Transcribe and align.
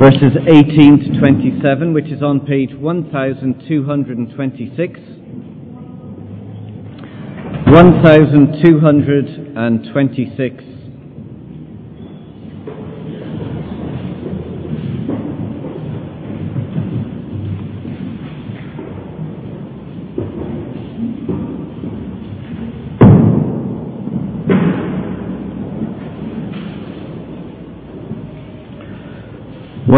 verses 0.00 0.32
18 0.48 1.12
to 1.12 1.18
27, 1.20 1.92
which 1.92 2.06
is 2.06 2.22
on 2.22 2.40
page 2.40 2.72
1226. 2.74 4.98
1226. 7.68 10.64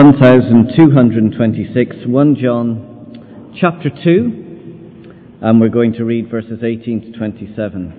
One 0.02 0.18
thousand 0.18 0.72
two 0.76 0.90
hundred 0.90 1.22
and 1.22 1.32
twenty-six, 1.32 1.94
one 2.06 2.34
John, 2.34 3.54
chapter 3.56 3.88
two, 3.88 5.14
and 5.40 5.60
we're 5.60 5.68
going 5.68 5.92
to 5.92 6.04
read 6.04 6.28
verses 6.28 6.64
eighteen 6.64 7.02
to 7.02 7.12
twenty-seven. 7.16 7.92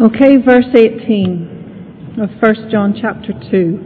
Okay, 0.00 0.36
verse 0.36 0.66
18 0.72 2.20
of 2.22 2.30
1 2.40 2.70
John 2.70 2.94
chapter 3.00 3.32
2. 3.50 3.78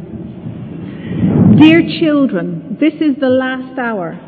Dear 1.59 1.83
children, 1.99 2.77
this 2.79 2.95
is 3.01 3.17
the 3.19 3.31
last 3.31 3.79
hour. 3.79 4.28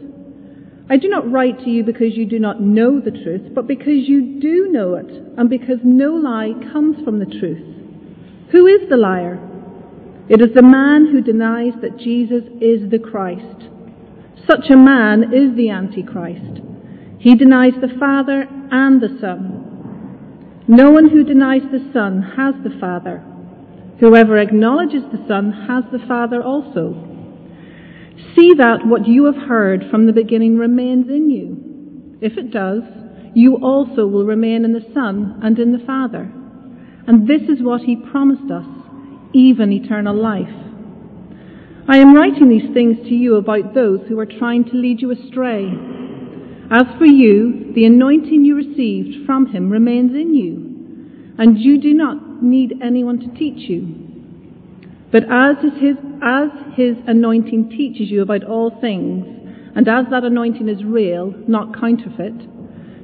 I 0.91 0.97
do 0.97 1.07
not 1.07 1.31
write 1.31 1.57
to 1.59 1.69
you 1.69 1.85
because 1.85 2.17
you 2.17 2.25
do 2.25 2.37
not 2.37 2.59
know 2.59 2.99
the 2.99 3.11
truth, 3.11 3.53
but 3.55 3.65
because 3.65 4.09
you 4.09 4.41
do 4.41 4.67
know 4.73 4.95
it, 4.95 5.09
and 5.37 5.49
because 5.49 5.77
no 5.85 6.13
lie 6.13 6.51
comes 6.73 7.01
from 7.05 7.17
the 7.17 7.39
truth. 7.39 7.63
Who 8.51 8.67
is 8.67 8.89
the 8.89 8.97
liar? 8.97 9.39
It 10.27 10.41
is 10.41 10.53
the 10.53 10.61
man 10.61 11.07
who 11.09 11.21
denies 11.21 11.75
that 11.81 11.97
Jesus 11.97 12.43
is 12.59 12.91
the 12.91 12.99
Christ. 12.99 13.69
Such 14.45 14.69
a 14.69 14.75
man 14.75 15.33
is 15.33 15.55
the 15.55 15.69
Antichrist. 15.69 16.59
He 17.19 17.35
denies 17.35 17.79
the 17.79 17.97
Father 17.97 18.45
and 18.71 18.99
the 18.99 19.17
Son. 19.21 20.65
No 20.67 20.91
one 20.91 21.07
who 21.07 21.23
denies 21.23 21.63
the 21.71 21.89
Son 21.93 22.21
has 22.35 22.53
the 22.65 22.77
Father. 22.81 23.23
Whoever 24.01 24.37
acknowledges 24.37 25.03
the 25.03 25.25
Son 25.25 25.53
has 25.69 25.85
the 25.89 26.05
Father 26.05 26.43
also. 26.43 27.10
See 28.35 28.53
that 28.57 28.85
what 28.85 29.07
you 29.07 29.25
have 29.25 29.47
heard 29.47 29.85
from 29.89 30.05
the 30.05 30.13
beginning 30.13 30.57
remains 30.57 31.09
in 31.09 31.29
you. 31.29 32.17
If 32.21 32.37
it 32.37 32.51
does, 32.51 32.83
you 33.33 33.57
also 33.57 34.07
will 34.07 34.25
remain 34.25 34.65
in 34.65 34.73
the 34.73 34.85
Son 34.93 35.39
and 35.43 35.57
in 35.57 35.71
the 35.71 35.85
Father. 35.85 36.31
And 37.07 37.27
this 37.27 37.41
is 37.43 37.63
what 37.63 37.81
he 37.81 37.95
promised 37.95 38.51
us, 38.51 38.65
even 39.33 39.71
eternal 39.71 40.15
life. 40.15 40.53
I 41.87 41.97
am 41.97 42.15
writing 42.15 42.47
these 42.47 42.73
things 42.73 42.97
to 43.07 43.13
you 43.13 43.35
about 43.35 43.73
those 43.73 44.01
who 44.07 44.19
are 44.19 44.25
trying 44.25 44.65
to 44.65 44.75
lead 44.75 45.01
you 45.01 45.11
astray. 45.11 45.65
As 46.71 46.85
for 46.97 47.05
you, 47.05 47.73
the 47.73 47.85
anointing 47.85 48.45
you 48.45 48.55
received 48.55 49.25
from 49.25 49.47
him 49.47 49.69
remains 49.69 50.11
in 50.11 50.33
you, 50.33 51.35
and 51.37 51.57
you 51.57 51.81
do 51.81 51.93
not 51.93 52.43
need 52.43 52.79
anyone 52.81 53.19
to 53.19 53.37
teach 53.37 53.69
you. 53.69 53.87
But 55.11 55.23
as 55.23 55.57
is 55.65 55.81
his, 55.81 55.97
as 56.21 56.49
his 56.75 56.95
anointing 57.07 57.69
teaches 57.69 58.11
you 58.11 58.21
about 58.21 58.43
all 58.43 58.79
things, 58.79 59.25
and 59.75 59.87
as 59.87 60.05
that 60.11 60.23
anointing 60.23 60.69
is 60.69 60.83
real, 60.83 61.33
not 61.47 61.73
counterfeit, 61.79 62.33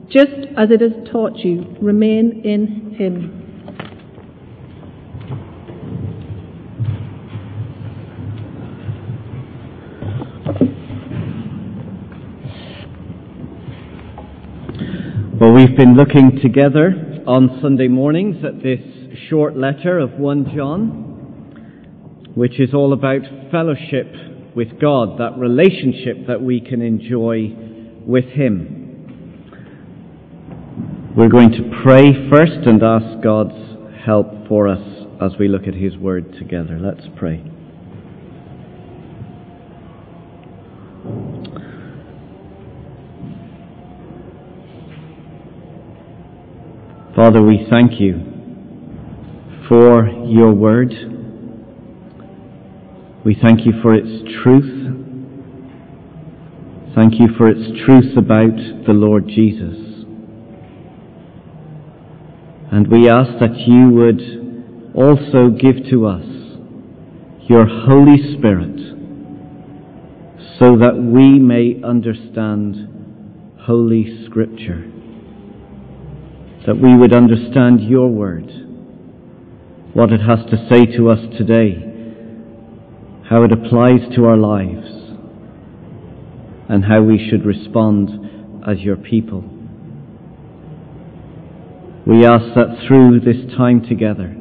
just 0.09 0.47
as 0.57 0.69
it 0.72 0.81
has 0.81 0.91
taught 1.11 1.38
you, 1.38 1.66
remain 1.81 2.41
in 2.44 2.95
him. 2.95 3.44
Well, 15.39 15.53
we've 15.53 15.75
been 15.77 15.95
looking 15.95 16.39
together 16.41 17.23
on 17.27 17.59
Sunday 17.61 17.88
mornings 17.88 18.44
at 18.44 18.63
this 18.63 18.79
short 19.29 19.56
letter 19.56 20.00
of 20.00 20.13
1 20.13 20.56
John, 20.56 21.16
which 22.38 22.59
is 22.59 22.72
all 22.72 22.94
about 22.94 23.22
fellowship 23.50 24.14
with 24.56 24.80
God, 24.80 25.18
that 25.18 25.36
relationship 25.40 26.28
that 26.28 26.40
we 26.40 26.62
can 26.62 26.84
enjoy 26.84 27.52
with 28.06 28.25
Him. 28.25 28.84
We're 31.18 31.30
going 31.30 31.50
to 31.50 31.81
pray 31.84 32.30
first 32.30 32.68
and 32.68 32.84
ask 32.84 33.24
God's 33.24 34.06
help 34.06 34.48
for 34.48 34.68
us 34.68 34.84
as 35.20 35.31
we 35.40 35.48
look 35.48 35.68
at 35.68 35.74
His 35.74 35.98
Word 35.98 36.34
together. 36.34 36.80
Let's 36.80 37.08
pray. 37.18 37.44
Father, 47.16 47.42
we 47.42 47.66
thank 47.68 48.00
you 48.00 48.22
for 49.68 50.08
your 50.08 50.54
word. 50.54 51.16
We 53.27 53.35
thank 53.35 53.65
you 53.65 53.73
for 53.81 53.93
its 53.93 54.07
truth. 54.41 54.95
Thank 56.95 57.19
you 57.19 57.27
for 57.38 57.49
its 57.49 57.83
truth 57.85 58.15
about 58.17 58.55
the 58.88 58.93
Lord 58.93 59.27
Jesus. 59.27 60.05
And 62.71 62.88
we 62.88 63.09
ask 63.09 63.38
that 63.41 63.57
you 63.67 63.89
would 63.89 64.93
also 64.95 65.49
give 65.49 65.89
to 65.89 66.05
us 66.05 66.23
your 67.49 67.65
Holy 67.67 68.38
Spirit 68.38 68.77
so 70.57 70.77
that 70.77 70.95
we 70.95 71.38
may 71.38 71.83
understand 71.83 73.57
Holy 73.59 74.25
Scripture 74.25 74.89
that 76.65 76.79
we 76.81 76.95
would 76.95 77.13
understand 77.13 77.81
your 77.81 78.07
word, 78.07 78.49
what 79.94 80.13
it 80.13 80.21
has 80.21 80.39
to 80.49 80.67
say 80.71 80.85
to 80.95 81.09
us 81.09 81.19
today, 81.38 81.87
how 83.29 83.43
it 83.43 83.51
applies 83.51 83.99
to 84.15 84.25
our 84.25 84.38
lives, 84.38 84.88
and 86.69 86.85
how 86.85 87.01
we 87.01 87.29
should 87.29 87.45
respond 87.45 88.09
as 88.67 88.79
your 88.79 88.95
people. 88.95 89.41
We 92.05 92.25
ask 92.25 92.55
that 92.55 92.85
through 92.88 93.19
this 93.19 93.53
time 93.57 93.85
together, 93.88 94.33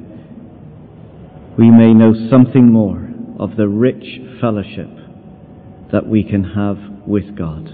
we 1.59 1.71
may 1.71 1.95
know 1.95 2.15
something 2.31 2.71
more 2.71 3.09
of 3.41 3.57
the 3.57 3.67
rich 3.67 4.21
fellowship 4.41 4.91
that 5.93 6.07
we 6.07 6.23
can 6.23 6.45
have 6.45 6.79
with 7.07 7.37
God. 7.37 7.69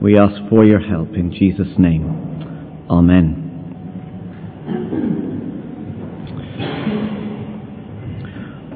We 0.00 0.18
ask 0.18 0.48
for 0.48 0.64
your 0.64 0.80
help 0.80 1.14
in 1.14 1.32
Jesus' 1.32 1.78
name. 1.78 2.86
Amen. 2.90 3.43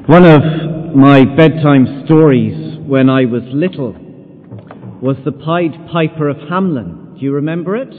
One 0.09 0.25
of 0.25 0.41
my 0.95 1.23
bedtime 1.23 2.01
stories 2.05 2.79
when 2.79 3.11
I 3.11 3.25
was 3.25 3.43
little 3.53 3.93
was 5.03 5.17
the 5.23 5.31
Pied 5.31 5.87
Piper 5.91 6.27
of 6.27 6.37
Hamelin. 6.37 7.13
Do 7.19 7.23
you 7.23 7.33
remember 7.33 7.75
it? 7.75 7.93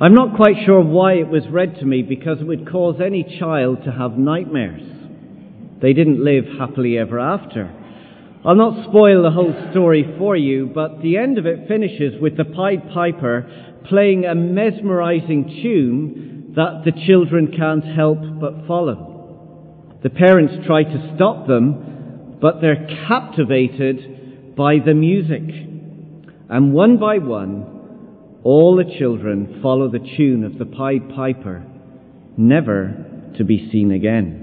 I'm 0.00 0.14
not 0.14 0.36
quite 0.36 0.64
sure 0.64 0.80
why 0.80 1.16
it 1.16 1.28
was 1.28 1.42
read 1.50 1.76
to 1.80 1.84
me 1.84 2.00
because 2.00 2.38
it 2.40 2.46
would 2.46 2.66
cause 2.66 2.98
any 3.04 3.38
child 3.38 3.84
to 3.84 3.92
have 3.92 4.16
nightmares. 4.16 4.80
They 5.82 5.92
didn't 5.92 6.24
live 6.24 6.44
happily 6.58 6.96
ever 6.96 7.20
after. 7.20 7.70
I'll 8.42 8.54
not 8.54 8.88
spoil 8.88 9.22
the 9.22 9.32
whole 9.32 9.52
story 9.70 10.14
for 10.16 10.34
you, 10.34 10.70
but 10.74 11.02
the 11.02 11.18
end 11.18 11.36
of 11.36 11.44
it 11.44 11.68
finishes 11.68 12.18
with 12.22 12.38
the 12.38 12.46
Pied 12.46 12.90
Piper 12.94 13.46
playing 13.86 14.24
a 14.24 14.34
mesmerizing 14.34 15.60
tune 15.62 16.54
that 16.56 16.86
the 16.86 17.06
children 17.06 17.52
can't 17.54 17.84
help 17.84 18.20
but 18.40 18.66
follow. 18.66 19.13
The 20.04 20.10
parents 20.10 20.66
try 20.66 20.84
to 20.84 21.12
stop 21.16 21.46
them, 21.46 22.36
but 22.38 22.60
they're 22.60 22.86
captivated 23.08 24.54
by 24.54 24.76
the 24.84 24.92
music. 24.92 25.42
And 26.50 26.74
one 26.74 26.98
by 26.98 27.16
one, 27.16 28.38
all 28.44 28.76
the 28.76 28.98
children 28.98 29.60
follow 29.62 29.90
the 29.90 30.06
tune 30.16 30.44
of 30.44 30.58
the 30.58 30.66
Pied 30.66 31.08
Piper, 31.16 31.64
never 32.36 33.32
to 33.38 33.44
be 33.44 33.70
seen 33.72 33.92
again. 33.92 34.42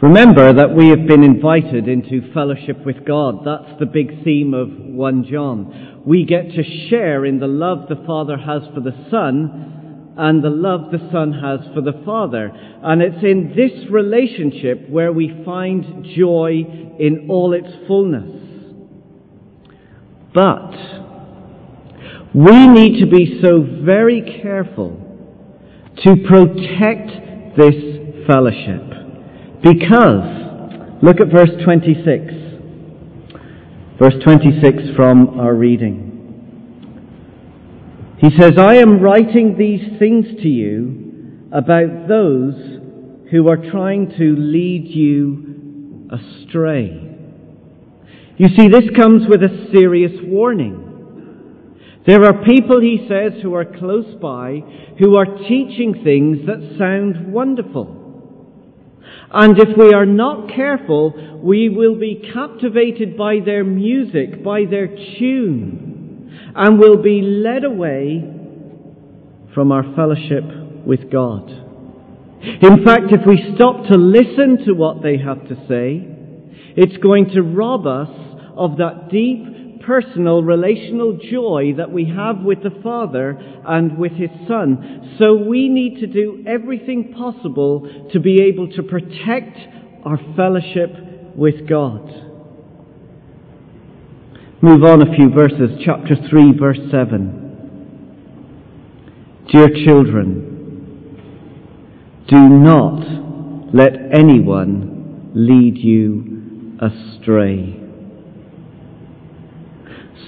Remember 0.00 0.52
that 0.52 0.76
we 0.76 0.90
have 0.90 1.04
been 1.08 1.24
invited 1.24 1.88
into 1.88 2.32
fellowship 2.32 2.86
with 2.86 3.04
God. 3.04 3.44
That's 3.44 3.76
the 3.80 3.86
big 3.86 4.22
theme 4.22 4.54
of 4.54 4.68
1 4.70 5.24
John. 5.24 6.02
We 6.06 6.24
get 6.24 6.50
to 6.50 6.88
share 6.88 7.24
in 7.24 7.40
the 7.40 7.48
love 7.48 7.88
the 7.88 8.04
Father 8.06 8.36
has 8.36 8.62
for 8.72 8.80
the 8.80 8.94
Son 9.10 9.83
and 10.16 10.42
the 10.42 10.50
love 10.50 10.90
the 10.90 11.08
Son 11.10 11.32
has 11.32 11.60
for 11.74 11.80
the 11.80 12.02
Father. 12.04 12.50
And 12.82 13.02
it's 13.02 13.22
in 13.22 13.54
this 13.56 13.90
relationship 13.90 14.88
where 14.88 15.12
we 15.12 15.42
find 15.44 16.06
joy 16.16 16.64
in 16.98 17.26
all 17.28 17.52
its 17.52 17.68
fullness. 17.86 18.30
But 20.32 20.72
we 22.34 22.66
need 22.66 23.00
to 23.00 23.06
be 23.06 23.40
so 23.42 23.64
very 23.84 24.40
careful 24.42 25.00
to 25.98 26.16
protect 26.28 27.56
this 27.56 28.26
fellowship. 28.26 28.82
Because, 29.62 31.00
look 31.02 31.20
at 31.20 31.28
verse 31.32 31.50
26. 31.64 32.32
Verse 33.98 34.14
26 34.24 34.96
from 34.96 35.38
our 35.38 35.54
reading. 35.54 36.03
He 38.18 38.30
says, 38.38 38.52
I 38.58 38.76
am 38.76 39.00
writing 39.00 39.56
these 39.58 39.98
things 39.98 40.26
to 40.42 40.48
you 40.48 41.48
about 41.52 42.08
those 42.08 42.54
who 43.30 43.48
are 43.48 43.70
trying 43.70 44.10
to 44.18 44.36
lead 44.36 44.86
you 44.86 46.08
astray. 46.10 47.00
You 48.36 48.48
see, 48.56 48.68
this 48.68 48.90
comes 48.96 49.28
with 49.28 49.42
a 49.42 49.68
serious 49.72 50.12
warning. 50.22 50.80
There 52.06 52.24
are 52.24 52.44
people, 52.44 52.80
he 52.80 53.06
says, 53.08 53.40
who 53.42 53.54
are 53.54 53.64
close 53.64 54.14
by 54.20 54.62
who 54.98 55.16
are 55.16 55.24
teaching 55.24 56.00
things 56.04 56.46
that 56.46 56.76
sound 56.78 57.32
wonderful. 57.32 58.00
And 59.32 59.58
if 59.58 59.76
we 59.76 59.92
are 59.92 60.06
not 60.06 60.48
careful, 60.54 61.40
we 61.42 61.68
will 61.68 61.98
be 61.98 62.22
captivated 62.32 63.16
by 63.16 63.40
their 63.44 63.64
music, 63.64 64.44
by 64.44 64.64
their 64.70 64.86
tune, 64.86 65.93
and 66.54 66.78
will 66.78 67.02
be 67.02 67.20
led 67.22 67.64
away 67.64 68.22
from 69.54 69.72
our 69.72 69.84
fellowship 69.94 70.44
with 70.86 71.10
God. 71.10 71.48
In 72.40 72.84
fact, 72.84 73.10
if 73.10 73.26
we 73.26 73.54
stop 73.54 73.86
to 73.90 73.96
listen 73.96 74.64
to 74.66 74.72
what 74.72 75.02
they 75.02 75.16
have 75.18 75.48
to 75.48 75.54
say, 75.66 76.06
it's 76.76 76.96
going 76.98 77.30
to 77.30 77.42
rob 77.42 77.86
us 77.86 78.10
of 78.56 78.76
that 78.78 79.08
deep 79.10 79.82
personal 79.86 80.42
relational 80.42 81.18
joy 81.30 81.72
that 81.76 81.90
we 81.90 82.06
have 82.06 82.40
with 82.40 82.62
the 82.62 82.82
Father 82.82 83.38
and 83.66 83.98
with 83.98 84.12
His 84.12 84.30
Son. 84.48 85.16
So 85.18 85.34
we 85.34 85.68
need 85.68 86.00
to 86.00 86.06
do 86.06 86.44
everything 86.46 87.14
possible 87.14 88.08
to 88.12 88.20
be 88.20 88.42
able 88.42 88.68
to 88.72 88.82
protect 88.82 89.58
our 90.04 90.18
fellowship 90.36 90.90
with 91.36 91.68
God. 91.68 92.33
Move 94.64 94.82
on 94.82 95.02
a 95.02 95.14
few 95.14 95.28
verses. 95.28 95.78
Chapter 95.84 96.16
3, 96.30 96.52
verse 96.58 96.78
7. 96.90 97.42
Dear 99.52 99.68
children, 99.84 101.20
do 102.26 102.48
not 102.48 103.74
let 103.74 103.92
anyone 104.10 105.32
lead 105.34 105.76
you 105.76 106.78
astray. 106.80 107.78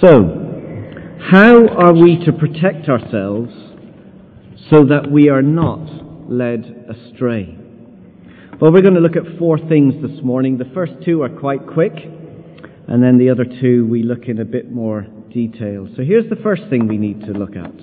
So, 0.02 1.16
how 1.30 1.68
are 1.68 1.94
we 1.94 2.22
to 2.26 2.32
protect 2.34 2.90
ourselves 2.90 3.54
so 4.68 4.84
that 4.84 5.10
we 5.10 5.30
are 5.30 5.40
not 5.40 6.30
led 6.30 6.84
astray? 6.90 7.56
Well, 8.60 8.70
we're 8.70 8.82
going 8.82 8.96
to 8.96 9.00
look 9.00 9.16
at 9.16 9.38
four 9.38 9.58
things 9.58 9.94
this 10.06 10.22
morning. 10.22 10.58
The 10.58 10.70
first 10.74 10.92
two 11.06 11.22
are 11.22 11.30
quite 11.30 11.66
quick, 11.66 11.94
and 12.88 13.02
then 13.02 13.18
the 13.18 13.30
other 13.30 13.44
two 13.44 13.86
we 13.86 14.02
look 14.02 14.24
in 14.28 14.40
a 14.40 14.44
bit 14.44 14.70
more 14.70 15.06
detail. 15.32 15.88
So 15.96 16.02
here's 16.02 16.28
the 16.30 16.36
first 16.36 16.62
thing 16.70 16.86
we 16.86 16.98
need 16.98 17.20
to 17.22 17.32
look 17.32 17.56
at. 17.56 17.74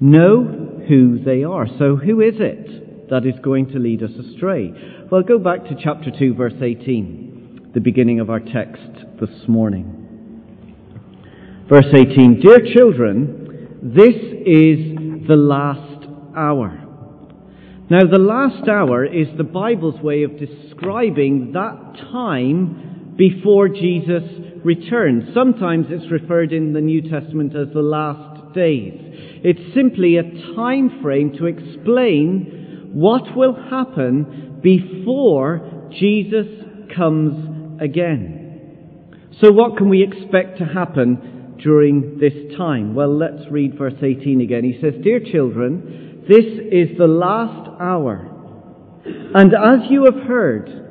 Know 0.00 0.82
who 0.88 1.18
they 1.22 1.44
are. 1.44 1.66
So 1.78 1.96
who 1.96 2.20
is 2.20 2.34
it 2.38 3.10
that 3.10 3.26
is 3.26 3.34
going 3.42 3.70
to 3.70 3.78
lead 3.78 4.02
us 4.02 4.12
astray? 4.12 4.72
Well, 5.10 5.22
go 5.22 5.38
back 5.38 5.64
to 5.64 5.76
chapter 5.80 6.10
2, 6.16 6.34
verse 6.34 6.54
18, 6.60 7.70
the 7.74 7.80
beginning 7.80 8.20
of 8.20 8.30
our 8.30 8.40
text 8.40 8.90
this 9.20 9.46
morning. 9.46 9.96
Verse 11.68 11.86
18 11.94 12.40
Dear 12.40 12.60
children, 12.74 13.78
this 13.82 14.14
is 14.14 15.26
the 15.28 15.36
last 15.36 16.08
hour. 16.36 16.76
Now, 17.90 18.06
the 18.10 18.18
last 18.18 18.68
hour 18.68 19.04
is 19.04 19.26
the 19.36 19.44
Bible's 19.44 20.00
way 20.00 20.22
of 20.22 20.38
describing 20.38 21.52
that 21.52 21.96
time 22.12 22.89
before 23.16 23.68
Jesus 23.68 24.22
returns. 24.64 25.34
Sometimes 25.34 25.86
it's 25.90 26.10
referred 26.10 26.52
in 26.52 26.72
the 26.72 26.80
New 26.80 27.02
Testament 27.02 27.54
as 27.56 27.72
the 27.72 27.82
last 27.82 28.54
days. 28.54 28.94
It's 29.42 29.74
simply 29.74 30.16
a 30.16 30.22
time 30.54 31.00
frame 31.02 31.32
to 31.38 31.46
explain 31.46 32.90
what 32.92 33.36
will 33.36 33.54
happen 33.54 34.60
before 34.62 35.88
Jesus 35.98 36.46
comes 36.94 37.80
again. 37.80 38.40
So, 39.40 39.52
what 39.52 39.76
can 39.76 39.88
we 39.88 40.02
expect 40.02 40.58
to 40.58 40.64
happen 40.64 41.56
during 41.62 42.18
this 42.18 42.56
time? 42.58 42.94
Well, 42.94 43.16
let's 43.16 43.50
read 43.50 43.78
verse 43.78 43.94
18 44.02 44.40
again. 44.40 44.64
He 44.64 44.78
says, 44.80 44.94
Dear 45.02 45.20
children, 45.20 46.24
this 46.28 46.44
is 46.44 46.98
the 46.98 47.06
last 47.06 47.70
hour. 47.80 48.26
And 49.34 49.54
as 49.54 49.90
you 49.90 50.04
have 50.04 50.26
heard 50.26 50.89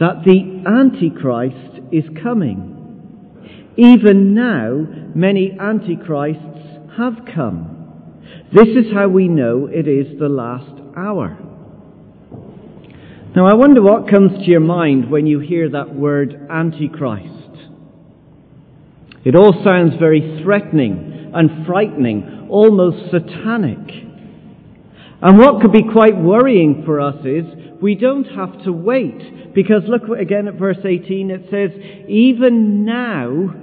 that 0.00 0.24
the 0.24 0.62
Antichrist 0.66 1.80
is 1.92 2.04
coming, 2.22 3.72
even 3.76 4.34
now 4.34 4.86
many 5.14 5.56
Antichrists 5.60 6.96
have 6.96 7.26
come. 7.34 8.24
This 8.52 8.68
is 8.68 8.92
how 8.92 9.08
we 9.08 9.28
know 9.28 9.68
it 9.70 9.86
is 9.86 10.18
the 10.18 10.28
last 10.28 10.72
hour. 10.96 11.36
Now, 13.36 13.46
I 13.46 13.54
wonder 13.54 13.80
what 13.80 14.10
comes 14.10 14.32
to 14.38 14.50
your 14.50 14.60
mind 14.60 15.08
when 15.08 15.26
you 15.26 15.38
hear 15.38 15.68
that 15.68 15.94
word 15.94 16.48
Antichrist. 16.50 17.28
It 19.24 19.36
all 19.36 19.52
sounds 19.62 19.92
very 20.00 20.40
threatening 20.42 21.30
and 21.34 21.66
frightening, 21.66 22.48
almost 22.50 23.10
satanic. 23.10 23.78
And 25.22 25.38
what 25.38 25.60
could 25.60 25.72
be 25.72 25.84
quite 25.92 26.16
worrying 26.16 26.82
for 26.84 27.00
us 27.00 27.16
is 27.24 27.44
we 27.82 27.94
don't 27.94 28.24
have 28.24 28.64
to 28.64 28.72
wait. 28.72 29.54
Because 29.54 29.82
look 29.88 30.02
again 30.18 30.48
at 30.48 30.54
verse 30.54 30.78
18, 30.84 31.30
it 31.30 31.42
says, 31.50 31.70
Even 32.08 32.84
now, 32.84 33.54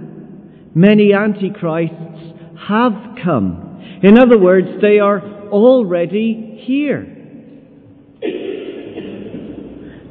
many 0.74 1.14
antichrists 1.14 2.34
have 2.68 2.94
come. 3.24 4.00
In 4.04 4.18
other 4.18 4.38
words, 4.38 4.68
they 4.82 5.00
are 5.00 5.22
already 5.50 6.62
here. 6.66 7.14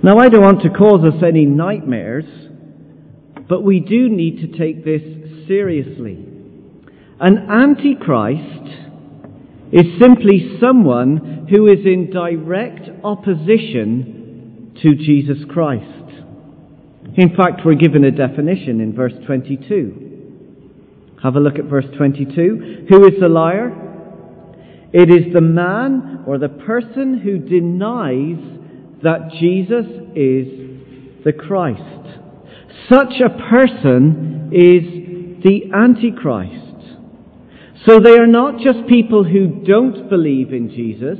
Now, 0.02 0.18
I 0.18 0.28
don't 0.28 0.42
want 0.42 0.62
to 0.62 0.70
cause 0.70 1.04
us 1.04 1.22
any 1.26 1.46
nightmares, 1.46 2.24
but 3.48 3.62
we 3.62 3.80
do 3.80 4.08
need 4.08 4.38
to 4.38 4.58
take 4.58 4.84
this 4.84 5.02
seriously. 5.48 6.24
An 7.18 7.38
antichrist 7.50 8.85
is 9.72 9.98
simply 10.00 10.58
someone 10.60 11.46
who 11.50 11.66
is 11.66 11.84
in 11.84 12.10
direct 12.10 12.88
opposition 13.02 14.72
to 14.82 14.94
Jesus 14.94 15.38
Christ. 15.48 15.84
In 17.16 17.34
fact, 17.34 17.62
we're 17.64 17.74
given 17.74 18.04
a 18.04 18.10
definition 18.10 18.80
in 18.80 18.94
verse 18.94 19.14
22. 19.26 21.16
Have 21.22 21.36
a 21.36 21.40
look 21.40 21.58
at 21.58 21.64
verse 21.64 21.86
22. 21.96 22.86
Who 22.88 23.06
is 23.06 23.14
the 23.20 23.28
liar? 23.28 23.72
It 24.92 25.10
is 25.10 25.32
the 25.32 25.40
man 25.40 26.24
or 26.26 26.38
the 26.38 26.48
person 26.48 27.18
who 27.18 27.38
denies 27.38 28.38
that 29.02 29.30
Jesus 29.40 29.86
is 30.14 31.24
the 31.24 31.32
Christ. 31.32 31.82
Such 32.92 33.20
a 33.20 33.30
person 33.50 34.50
is 34.52 35.42
the 35.42 35.70
Antichrist. 35.74 36.65
So 37.86 38.00
they 38.00 38.18
are 38.18 38.26
not 38.26 38.58
just 38.58 38.88
people 38.88 39.22
who 39.22 39.62
don't 39.64 40.10
believe 40.10 40.52
in 40.52 40.70
Jesus, 40.70 41.18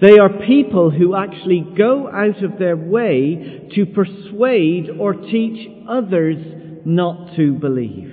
they 0.00 0.18
are 0.18 0.30
people 0.46 0.90
who 0.90 1.14
actually 1.14 1.60
go 1.76 2.08
out 2.08 2.42
of 2.42 2.58
their 2.58 2.76
way 2.76 3.68
to 3.74 3.86
persuade 3.86 4.88
or 4.98 5.12
teach 5.12 5.68
others 5.88 6.36
not 6.86 7.36
to 7.36 7.52
believe. 7.52 8.08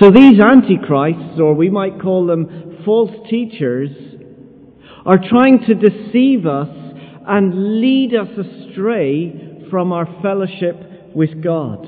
So 0.00 0.10
these 0.10 0.40
antichrists, 0.40 1.38
or 1.38 1.54
we 1.54 1.70
might 1.70 2.00
call 2.00 2.26
them 2.26 2.82
false 2.84 3.12
teachers, 3.30 3.90
are 5.06 5.18
trying 5.18 5.60
to 5.66 5.74
deceive 5.74 6.46
us 6.46 6.68
and 7.26 7.80
lead 7.80 8.12
us 8.14 8.28
astray 8.36 9.66
from 9.70 9.92
our 9.92 10.06
fellowship 10.20 11.14
with 11.14 11.42
God. 11.42 11.86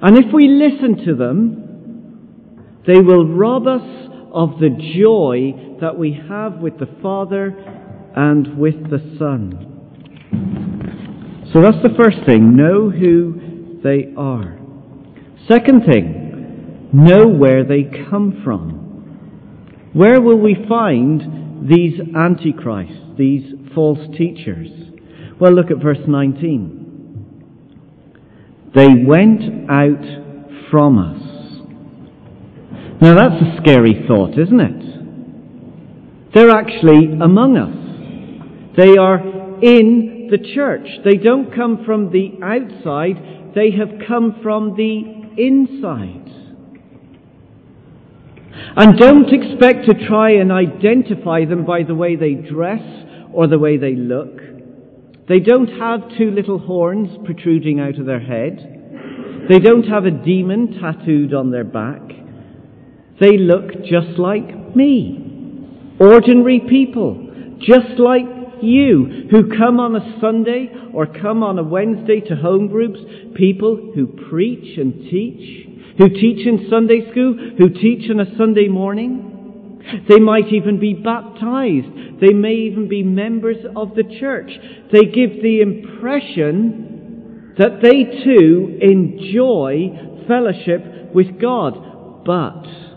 And 0.00 0.16
if 0.16 0.32
we 0.32 0.46
listen 0.48 1.04
to 1.04 1.16
them, 1.16 1.67
They 2.88 3.00
will 3.00 3.26
rob 3.26 3.66
us 3.66 3.82
of 4.32 4.58
the 4.60 4.70
joy 4.96 5.52
that 5.82 5.98
we 5.98 6.18
have 6.26 6.54
with 6.54 6.78
the 6.78 6.88
Father 7.02 7.54
and 8.16 8.56
with 8.56 8.88
the 8.88 9.00
Son. 9.18 9.66
So 11.52 11.60
that's 11.60 11.82
the 11.82 11.94
first 12.02 12.24
thing. 12.24 12.56
Know 12.56 12.88
who 12.88 13.78
they 13.84 14.14
are. 14.16 14.58
Second 15.46 15.84
thing, 15.84 16.88
know 16.94 17.28
where 17.28 17.62
they 17.62 17.84
come 18.08 18.40
from. 18.42 19.90
Where 19.92 20.22
will 20.22 20.38
we 20.38 20.56
find 20.66 21.68
these 21.68 22.00
antichrists, 22.16 23.18
these 23.18 23.52
false 23.74 24.00
teachers? 24.16 24.70
Well, 25.38 25.52
look 25.52 25.70
at 25.70 25.82
verse 25.82 26.08
19. 26.08 28.70
They 28.74 28.94
went 29.04 29.70
out 29.70 30.02
from 30.70 30.98
us. 30.98 31.37
Now 33.00 33.14
that's 33.14 33.40
a 33.42 33.56
scary 33.62 34.04
thought, 34.08 34.38
isn't 34.38 34.60
it? 34.60 36.34
They're 36.34 36.50
actually 36.50 37.12
among 37.20 37.56
us. 37.56 38.76
They 38.76 38.96
are 38.96 39.18
in 39.62 40.28
the 40.30 40.38
church. 40.54 40.86
They 41.04 41.16
don't 41.16 41.54
come 41.54 41.84
from 41.84 42.10
the 42.10 42.38
outside, 42.42 43.54
they 43.54 43.70
have 43.72 44.06
come 44.06 44.40
from 44.42 44.76
the 44.76 45.18
inside. 45.38 46.28
And 48.76 48.98
don't 48.98 49.32
expect 49.32 49.86
to 49.86 50.06
try 50.06 50.32
and 50.32 50.52
identify 50.52 51.44
them 51.44 51.64
by 51.64 51.84
the 51.84 51.94
way 51.94 52.16
they 52.16 52.34
dress 52.34 52.82
or 53.32 53.46
the 53.46 53.58
way 53.58 53.76
they 53.76 53.94
look. 53.94 54.40
They 55.28 55.40
don't 55.40 55.68
have 55.78 56.00
two 56.16 56.30
little 56.30 56.58
horns 56.58 57.08
protruding 57.24 57.80
out 57.80 57.98
of 57.98 58.06
their 58.06 58.20
head. 58.20 59.46
They 59.48 59.58
don't 59.58 59.84
have 59.84 60.04
a 60.04 60.10
demon 60.10 60.80
tattooed 60.80 61.34
on 61.34 61.50
their 61.50 61.64
back. 61.64 62.17
They 63.20 63.36
look 63.36 63.84
just 63.84 64.18
like 64.18 64.76
me. 64.76 65.24
Ordinary 65.98 66.60
people, 66.60 67.56
just 67.60 67.98
like 67.98 68.24
you, 68.62 69.28
who 69.30 69.56
come 69.56 69.80
on 69.80 69.96
a 69.96 70.18
Sunday 70.20 70.70
or 70.92 71.06
come 71.06 71.42
on 71.42 71.58
a 71.58 71.62
Wednesday 71.62 72.20
to 72.20 72.36
home 72.36 72.68
groups, 72.68 73.00
people 73.34 73.92
who 73.94 74.06
preach 74.28 74.78
and 74.78 75.10
teach, 75.10 75.66
who 75.98 76.08
teach 76.08 76.46
in 76.46 76.68
Sunday 76.70 77.10
school, 77.10 77.34
who 77.58 77.70
teach 77.70 78.08
on 78.10 78.20
a 78.20 78.36
Sunday 78.36 78.68
morning. 78.68 79.24
They 80.08 80.18
might 80.18 80.52
even 80.52 80.78
be 80.78 80.94
baptized. 80.94 82.20
They 82.20 82.32
may 82.32 82.54
even 82.54 82.88
be 82.88 83.02
members 83.02 83.58
of 83.76 83.94
the 83.94 84.04
church. 84.20 84.50
They 84.92 85.04
give 85.04 85.42
the 85.42 85.60
impression 85.60 87.54
that 87.58 87.80
they 87.82 88.04
too 88.24 88.78
enjoy 88.80 90.24
fellowship 90.28 91.14
with 91.14 91.40
God, 91.40 92.24
but 92.24 92.87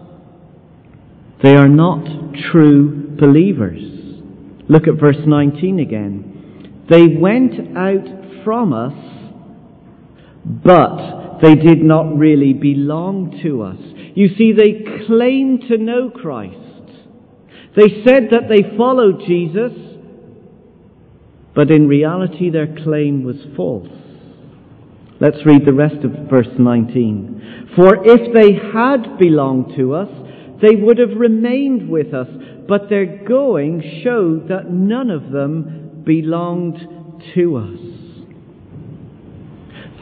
they 1.43 1.55
are 1.55 1.69
not 1.69 2.05
true 2.51 3.15
believers. 3.19 3.81
Look 4.69 4.88
at 4.88 5.00
verse 5.00 5.17
19 5.25 5.79
again. 5.79 6.86
They 6.89 7.07
went 7.07 7.77
out 7.77 8.43
from 8.43 8.74
us, 8.74 8.93
but 10.45 11.39
they 11.41 11.55
did 11.55 11.81
not 11.83 12.17
really 12.17 12.53
belong 12.53 13.39
to 13.43 13.63
us. 13.63 13.77
You 14.15 14.36
see, 14.38 14.51
they 14.51 15.05
claimed 15.07 15.63
to 15.69 15.77
know 15.77 16.10
Christ. 16.10 16.57
They 17.75 18.03
said 18.05 18.29
that 18.31 18.50
they 18.50 18.77
followed 18.77 19.21
Jesus, 19.25 19.71
but 21.55 21.71
in 21.71 21.88
reality 21.88 22.50
their 22.50 22.75
claim 22.83 23.24
was 23.24 23.38
false. 23.55 23.88
Let's 25.19 25.45
read 25.45 25.65
the 25.65 25.74
rest 25.74 26.03
of 26.03 26.29
verse 26.29 26.48
19. 26.57 27.69
For 27.75 27.98
if 28.03 28.33
they 28.33 28.53
had 28.74 29.17
belonged 29.17 29.75
to 29.77 29.93
us, 29.93 30.10
they 30.62 30.75
would 30.75 30.98
have 30.98 31.18
remained 31.18 31.89
with 31.89 32.13
us, 32.13 32.27
but 32.68 32.89
their 32.89 33.24
going 33.25 34.01
showed 34.03 34.48
that 34.50 34.70
none 34.72 35.10
of 35.10 35.32
them 35.32 36.03
belonged 36.06 36.80
to 37.36 37.58
us. 37.58 37.80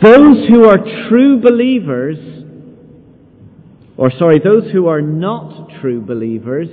Those 0.02 0.48
who 0.48 0.66
are 0.66 0.78
true 1.10 1.42
believers, 1.42 2.18
or 3.98 4.12
sorry, 4.18 4.40
those 4.40 4.72
who 4.72 4.88
are 4.88 5.02
not 5.02 5.70
true 5.82 6.02
believers, 6.02 6.70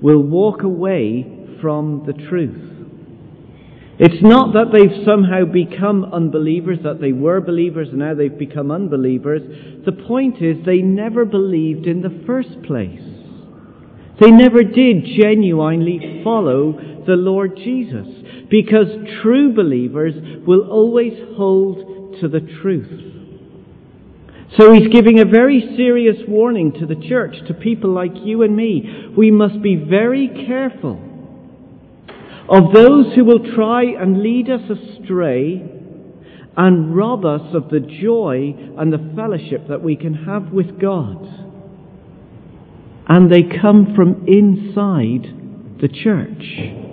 will 0.00 0.22
walk 0.22 0.62
away 0.62 1.56
from 1.60 2.04
the 2.06 2.14
truth. 2.14 2.77
It's 4.00 4.22
not 4.22 4.52
that 4.52 4.70
they've 4.72 5.04
somehow 5.04 5.44
become 5.44 6.04
unbelievers, 6.04 6.78
that 6.84 7.00
they 7.00 7.10
were 7.10 7.40
believers 7.40 7.88
and 7.88 7.98
now 7.98 8.14
they've 8.14 8.38
become 8.38 8.70
unbelievers. 8.70 9.42
The 9.84 9.92
point 9.92 10.40
is 10.40 10.64
they 10.64 10.82
never 10.82 11.24
believed 11.24 11.86
in 11.86 12.02
the 12.02 12.22
first 12.24 12.62
place. 12.62 13.02
They 14.20 14.30
never 14.30 14.62
did 14.62 15.04
genuinely 15.20 16.20
follow 16.22 16.72
the 17.06 17.16
Lord 17.16 17.56
Jesus 17.56 18.06
because 18.48 18.86
true 19.20 19.52
believers 19.52 20.14
will 20.46 20.70
always 20.70 21.14
hold 21.36 22.20
to 22.20 22.28
the 22.28 22.40
truth. 22.62 23.08
So 24.58 24.72
he's 24.72 24.88
giving 24.88 25.18
a 25.18 25.24
very 25.24 25.74
serious 25.76 26.16
warning 26.26 26.72
to 26.80 26.86
the 26.86 27.08
church, 27.08 27.34
to 27.48 27.54
people 27.54 27.90
like 27.90 28.12
you 28.14 28.42
and 28.42 28.56
me. 28.56 29.12
We 29.16 29.32
must 29.32 29.60
be 29.60 29.74
very 29.74 30.28
careful 30.46 31.07
of 32.48 32.72
those 32.72 33.14
who 33.14 33.24
will 33.24 33.54
try 33.54 33.84
and 33.84 34.22
lead 34.22 34.48
us 34.48 34.62
astray 34.70 35.62
and 36.56 36.96
rob 36.96 37.24
us 37.24 37.54
of 37.54 37.68
the 37.70 37.80
joy 37.80 38.54
and 38.78 38.92
the 38.92 39.12
fellowship 39.14 39.68
that 39.68 39.82
we 39.82 39.96
can 39.96 40.14
have 40.14 40.50
with 40.50 40.80
God. 40.80 41.24
And 43.06 43.30
they 43.30 43.42
come 43.42 43.94
from 43.94 44.26
inside 44.26 45.78
the 45.80 45.88
church. 45.88 46.84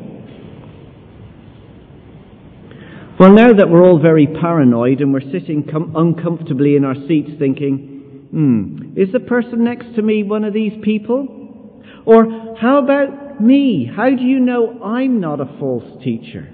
Well, 3.18 3.34
now 3.34 3.54
that 3.54 3.70
we're 3.70 3.84
all 3.84 4.00
very 4.00 4.28
paranoid 4.28 5.00
and 5.00 5.14
we're 5.14 5.32
sitting 5.32 5.68
com- 5.72 5.96
uncomfortably 5.96 6.76
in 6.76 6.84
our 6.84 6.96
seats 7.08 7.32
thinking, 7.40 8.28
hmm, 8.30 9.00
is 9.00 9.12
the 9.14 9.22
person 9.22 9.64
next 9.64 9.96
to 9.96 10.02
me 10.02 10.24
one 10.24 10.44
of 10.44 10.54
these 10.54 10.74
people? 10.84 11.82
Or 12.06 12.56
how 12.60 12.84
about 12.84 13.25
me? 13.42 13.90
How 13.94 14.10
do 14.10 14.24
you 14.24 14.40
know 14.40 14.82
I'm 14.84 15.20
not 15.20 15.40
a 15.40 15.46
false 15.60 16.04
teacher? 16.04 16.50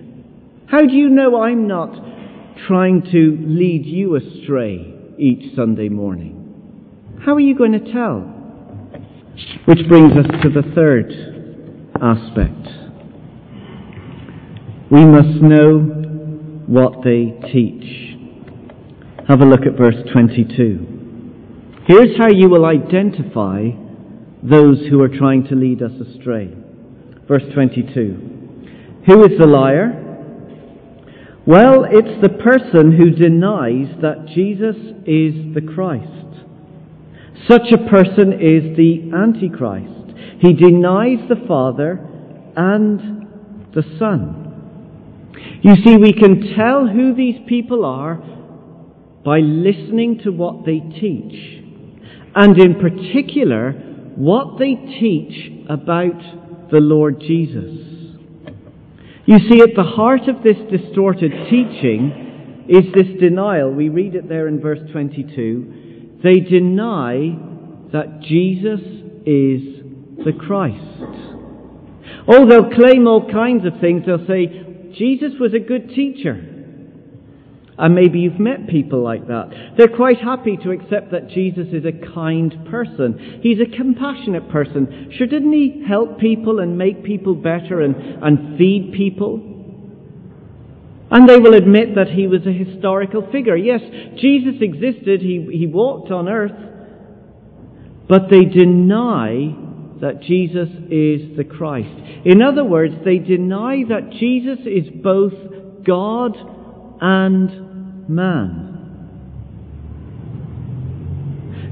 How 0.68 0.82
do 0.82 0.94
you 0.94 1.10
know 1.10 1.42
I'm 1.42 1.68
not 1.68 1.94
trying 2.68 3.02
to 3.12 3.38
lead 3.42 3.86
you 3.86 4.16
astray 4.16 4.94
each 5.18 5.56
Sunday 5.56 5.90
morning? 5.90 7.20
How 7.26 7.34
are 7.34 7.40
you 7.40 7.56
going 7.58 7.74
to 7.74 7.92
tell? 7.92 8.22
Which 9.66 9.88
brings 9.88 10.14
us 10.14 10.26
to 10.44 10.50
the 10.50 10.64
third 10.74 11.12
aspect. 12.02 12.68
We 14.92 15.06
must 15.06 15.42
know 15.42 15.80
what 16.68 17.04
they 17.04 17.38
teach. 17.52 18.18
Have 19.28 19.42
a 19.42 19.46
look 19.46 19.62
at 19.62 19.78
verse 19.78 19.96
22. 20.12 21.84
Here's 21.86 22.18
how 22.18 22.30
you 22.30 22.50
will 22.50 22.66
identify 22.66 23.70
those 24.44 24.80
who 24.90 25.02
are 25.02 25.10
trying 25.10 25.48
to 25.48 25.56
lead 25.56 25.82
us 25.82 25.92
astray. 25.92 26.54
Verse 27.32 27.44
22. 27.54 29.04
Who 29.08 29.24
is 29.24 29.40
the 29.40 29.48
liar? 29.48 29.94
Well, 31.48 31.86
it's 31.90 32.22
the 32.22 32.28
person 32.28 32.92
who 32.92 33.12
denies 33.12 33.88
that 34.02 34.26
Jesus 34.36 34.76
is 35.08 35.56
the 35.56 35.62
Christ. 35.74 36.44
Such 37.50 37.72
a 37.72 37.90
person 37.90 38.34
is 38.34 38.76
the 38.76 39.12
Antichrist. 39.16 40.12
He 40.42 40.52
denies 40.52 41.20
the 41.30 41.42
Father 41.48 42.06
and 42.58 43.26
the 43.74 43.84
Son. 43.98 45.32
You 45.64 45.76
see, 45.86 45.96
we 45.96 46.12
can 46.12 46.54
tell 46.58 46.86
who 46.86 47.16
these 47.16 47.40
people 47.48 47.86
are 47.86 48.16
by 49.24 49.40
listening 49.40 50.20
to 50.26 50.32
what 50.32 50.66
they 50.66 50.80
teach, 50.80 51.64
and 52.36 52.60
in 52.60 52.76
particular, 52.76 53.72
what 54.18 54.60
they 54.60 54.76
teach 54.76 55.66
about 55.70 56.22
the 56.72 56.80
Lord 56.80 57.20
Jesus. 57.20 57.92
You 59.26 59.38
see, 59.50 59.62
at 59.62 59.76
the 59.76 59.84
heart 59.84 60.28
of 60.28 60.44
this 60.44 60.58
distorted 60.70 61.32
teaching 61.50 62.66
is 62.68 62.92
this 62.94 63.20
denial. 63.20 63.72
We 63.72 63.90
read 63.90 64.16
it 64.16 64.28
there 64.28 64.48
in 64.48 64.60
verse 64.60 64.80
22. 64.92 66.20
They 66.24 66.40
deny 66.40 67.38
that 67.92 68.22
Jesus 68.22 68.80
is 69.26 69.82
the 70.24 70.34
Christ. 70.40 70.78
Oh, 72.28 72.48
they'll 72.48 72.72
claim 72.72 73.08
all 73.08 73.30
kinds 73.32 73.66
of 73.66 73.80
things. 73.82 74.04
They'll 74.06 74.26
say, 74.28 74.94
Jesus 74.98 75.34
was 75.40 75.54
a 75.54 75.60
good 75.60 75.90
teacher. 75.90 76.51
And 77.82 77.96
maybe 77.96 78.20
you've 78.20 78.40
met 78.40 78.68
people 78.68 79.02
like 79.02 79.26
that. 79.28 79.74
They're 79.76 79.88
quite 79.88 80.20
happy 80.20 80.56
to 80.58 80.70
accept 80.70 81.12
that 81.12 81.30
Jesus 81.30 81.68
is 81.74 81.84
a 81.84 82.14
kind 82.14 82.54
person. 82.70 83.40
He's 83.42 83.58
a 83.60 83.66
compassionate 83.76 84.50
person. 84.52 85.12
Sure, 85.18 85.26
didn't 85.26 85.52
he 85.52 85.84
help 85.88 86.20
people 86.20 86.60
and 86.60 86.78
make 86.78 87.04
people 87.04 87.34
better 87.34 87.82
and, 87.82 87.96
and 88.24 88.58
feed 88.58 88.94
people? 88.96 89.48
And 91.10 91.28
they 91.28 91.40
will 91.40 91.56
admit 91.56 91.96
that 91.96 92.08
he 92.08 92.28
was 92.28 92.46
a 92.46 92.54
historical 92.54 93.30
figure. 93.32 93.58
Yes, 93.58 93.82
Jesus 94.16 94.62
existed. 94.62 95.22
He, 95.22 95.50
he 95.52 95.68
walked 95.68 96.12
on 96.12 96.30
earth. 96.30 96.52
but 98.12 98.30
they 98.30 98.46
deny 98.46 99.56
that 100.02 100.22
Jesus 100.22 100.70
is 100.90 101.38
the 101.38 101.46
Christ. 101.46 101.88
In 102.26 102.42
other 102.42 102.64
words, 102.64 102.94
they 103.06 103.20
deny 103.20 103.84
that 103.88 104.10
Jesus 104.12 104.60
is 104.66 104.90
both 105.02 105.34
God 105.86 106.36
and 107.00 107.61
man. 108.16 108.68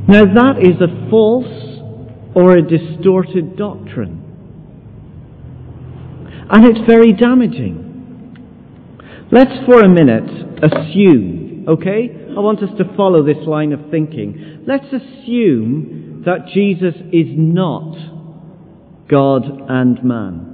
Now, 0.08 0.26
that 0.26 0.58
is 0.60 0.82
a 0.82 1.10
false 1.10 1.46
or 2.34 2.58
a 2.58 2.62
distorted 2.62 3.56
doctrine. 3.58 4.26
And 6.50 6.66
it's 6.66 6.80
very 6.88 7.14
damaging. 7.14 7.86
Let's 9.32 9.64
for 9.68 9.82
a 9.82 9.90
minute 9.90 10.64
assume, 10.64 11.66
okay? 11.68 12.10
I 12.36 12.40
want 12.40 12.64
us 12.64 12.76
to 12.80 12.96
follow 12.96 13.24
this 13.24 13.46
line 13.46 13.72
of 13.72 13.92
thinking. 13.92 14.64
Let's 14.66 14.88
assume 14.88 16.24
that 16.26 16.48
Jesus 16.52 16.96
is 17.14 17.28
not 17.38 17.96
God 19.08 19.44
and 19.70 20.04
man. 20.04 20.50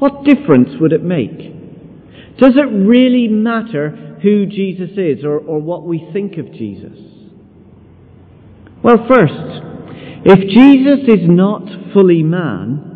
What 0.00 0.24
difference 0.24 0.70
would 0.80 0.92
it 0.92 1.04
make? 1.04 1.61
Does 2.38 2.54
it 2.56 2.70
really 2.72 3.28
matter 3.28 4.18
who 4.22 4.46
Jesus 4.46 4.90
is 4.96 5.24
or, 5.24 5.38
or 5.38 5.60
what 5.60 5.84
we 5.84 6.08
think 6.12 6.38
of 6.38 6.52
Jesus? 6.52 6.98
Well, 8.82 9.06
first, 9.08 9.62
if 10.24 10.38
Jesus 10.48 11.08
is 11.08 11.28
not 11.28 11.62
fully 11.92 12.22
man, 12.22 12.92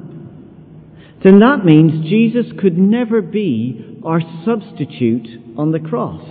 then 1.22 1.40
that 1.40 1.64
means 1.64 2.08
Jesus 2.08 2.46
could 2.60 2.78
never 2.78 3.20
be 3.20 4.00
our 4.04 4.20
substitute 4.44 5.56
on 5.58 5.72
the 5.72 5.80
cross. 5.80 6.22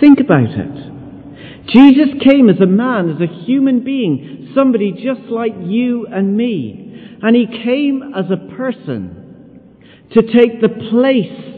Think 0.00 0.18
about 0.20 0.50
it. 0.50 1.68
Jesus 1.68 2.08
came 2.28 2.48
as 2.48 2.60
a 2.60 2.66
man, 2.66 3.10
as 3.10 3.20
a 3.20 3.44
human 3.44 3.84
being, 3.84 4.50
somebody 4.54 4.92
just 4.92 5.30
like 5.30 5.52
you 5.60 6.06
and 6.06 6.36
me. 6.36 7.18
And 7.22 7.36
he 7.36 7.46
came 7.46 8.12
as 8.16 8.24
a 8.30 8.56
person 8.56 9.70
to 10.12 10.22
take 10.22 10.60
the 10.60 10.68
place 10.90 11.52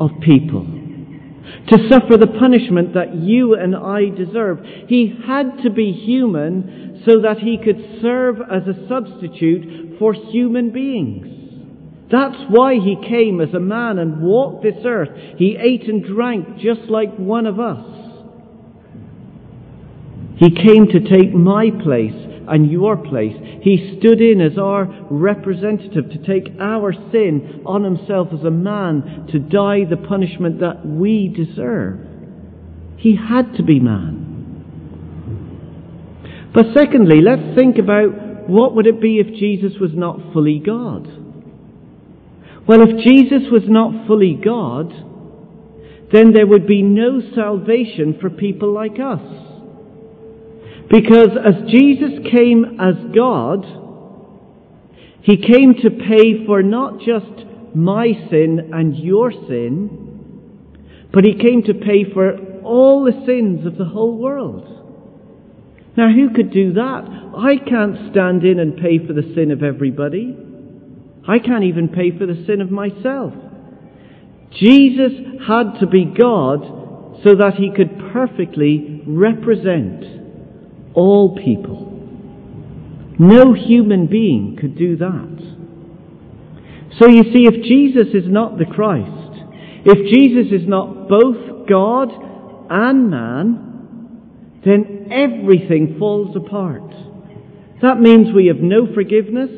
of 0.00 0.10
people, 0.20 0.64
to 0.64 1.88
suffer 1.88 2.16
the 2.16 2.26
punishment 2.38 2.94
that 2.94 3.14
you 3.14 3.54
and 3.54 3.74
I 3.74 4.10
deserve. 4.10 4.58
He 4.86 5.14
had 5.26 5.62
to 5.62 5.70
be 5.70 5.92
human 5.92 7.02
so 7.06 7.20
that 7.22 7.38
he 7.38 7.58
could 7.58 8.00
serve 8.02 8.36
as 8.40 8.62
a 8.66 8.88
substitute 8.88 9.98
for 9.98 10.12
human 10.12 10.70
beings. 10.70 11.26
That's 12.10 12.38
why 12.48 12.74
he 12.74 12.96
came 13.06 13.40
as 13.40 13.52
a 13.54 13.60
man 13.60 13.98
and 13.98 14.22
walked 14.22 14.62
this 14.62 14.82
earth. 14.84 15.10
He 15.36 15.56
ate 15.60 15.88
and 15.88 16.04
drank 16.04 16.58
just 16.58 16.88
like 16.88 17.14
one 17.16 17.46
of 17.46 17.60
us. 17.60 17.84
He 20.36 20.50
came 20.50 20.86
to 20.86 21.00
take 21.00 21.34
my 21.34 21.70
place 21.82 22.27
and 22.48 22.70
your 22.70 22.96
place. 22.96 23.36
He 23.62 23.96
stood 23.98 24.20
in 24.20 24.40
as 24.40 24.58
our 24.58 24.86
representative 25.10 26.10
to 26.10 26.18
take 26.18 26.52
our 26.60 26.92
sin 27.12 27.62
on 27.66 27.84
himself 27.84 28.28
as 28.32 28.44
a 28.44 28.50
man 28.50 29.26
to 29.32 29.38
die 29.38 29.84
the 29.88 29.96
punishment 29.96 30.60
that 30.60 30.86
we 30.86 31.28
deserve. 31.28 32.00
He 32.98 33.16
had 33.16 33.54
to 33.56 33.62
be 33.62 33.80
man. 33.80 34.26
But 36.52 36.66
secondly, 36.74 37.20
let's 37.20 37.56
think 37.56 37.78
about 37.78 38.48
what 38.48 38.74
would 38.74 38.86
it 38.86 39.00
be 39.00 39.18
if 39.18 39.38
Jesus 39.38 39.78
was 39.80 39.90
not 39.94 40.32
fully 40.32 40.58
God? 40.58 41.06
Well, 42.66 42.82
if 42.82 43.04
Jesus 43.04 43.50
was 43.50 43.62
not 43.66 44.06
fully 44.06 44.34
God, 44.34 44.90
then 46.12 46.32
there 46.32 46.46
would 46.46 46.66
be 46.66 46.82
no 46.82 47.20
salvation 47.34 48.18
for 48.20 48.30
people 48.30 48.72
like 48.72 48.98
us. 48.98 49.47
Because 50.90 51.36
as 51.36 51.70
Jesus 51.70 52.12
came 52.30 52.80
as 52.80 52.94
God, 53.14 53.66
He 55.22 55.36
came 55.36 55.74
to 55.82 55.90
pay 55.90 56.46
for 56.46 56.62
not 56.62 57.00
just 57.00 57.44
my 57.74 58.12
sin 58.30 58.70
and 58.72 58.96
your 58.96 59.30
sin, 59.30 60.78
but 61.12 61.24
He 61.24 61.34
came 61.34 61.62
to 61.64 61.74
pay 61.74 62.10
for 62.12 62.38
all 62.62 63.04
the 63.04 63.24
sins 63.26 63.66
of 63.66 63.76
the 63.76 63.84
whole 63.84 64.16
world. 64.16 64.64
Now, 65.96 66.10
who 66.12 66.30
could 66.30 66.52
do 66.52 66.72
that? 66.74 67.32
I 67.36 67.56
can't 67.56 68.10
stand 68.12 68.44
in 68.44 68.58
and 68.58 68.76
pay 68.76 69.04
for 69.04 69.12
the 69.12 69.32
sin 69.34 69.50
of 69.50 69.62
everybody. 69.62 70.36
I 71.26 71.38
can't 71.38 71.64
even 71.64 71.88
pay 71.88 72.16
for 72.16 72.24
the 72.24 72.44
sin 72.46 72.60
of 72.62 72.70
myself. 72.70 73.34
Jesus 74.52 75.12
had 75.46 75.80
to 75.80 75.86
be 75.86 76.04
God 76.04 77.18
so 77.22 77.34
that 77.34 77.54
he 77.58 77.70
could 77.74 77.98
perfectly 78.12 79.02
represent 79.06 80.17
all 80.98 81.36
people. 81.36 81.86
No 83.20 83.54
human 83.54 84.08
being 84.08 84.56
could 84.60 84.76
do 84.76 84.96
that. 84.96 85.38
So 86.98 87.08
you 87.08 87.22
see, 87.32 87.46
if 87.46 87.62
Jesus 87.62 88.12
is 88.14 88.28
not 88.28 88.58
the 88.58 88.64
Christ, 88.64 89.44
if 89.84 90.12
Jesus 90.12 90.52
is 90.52 90.68
not 90.68 91.08
both 91.08 91.68
God 91.68 92.08
and 92.68 93.10
man, 93.10 94.60
then 94.64 95.08
everything 95.12 95.96
falls 96.00 96.34
apart. 96.34 96.90
That 97.80 98.00
means 98.00 98.34
we 98.34 98.46
have 98.46 98.56
no 98.56 98.92
forgiveness, 98.92 99.50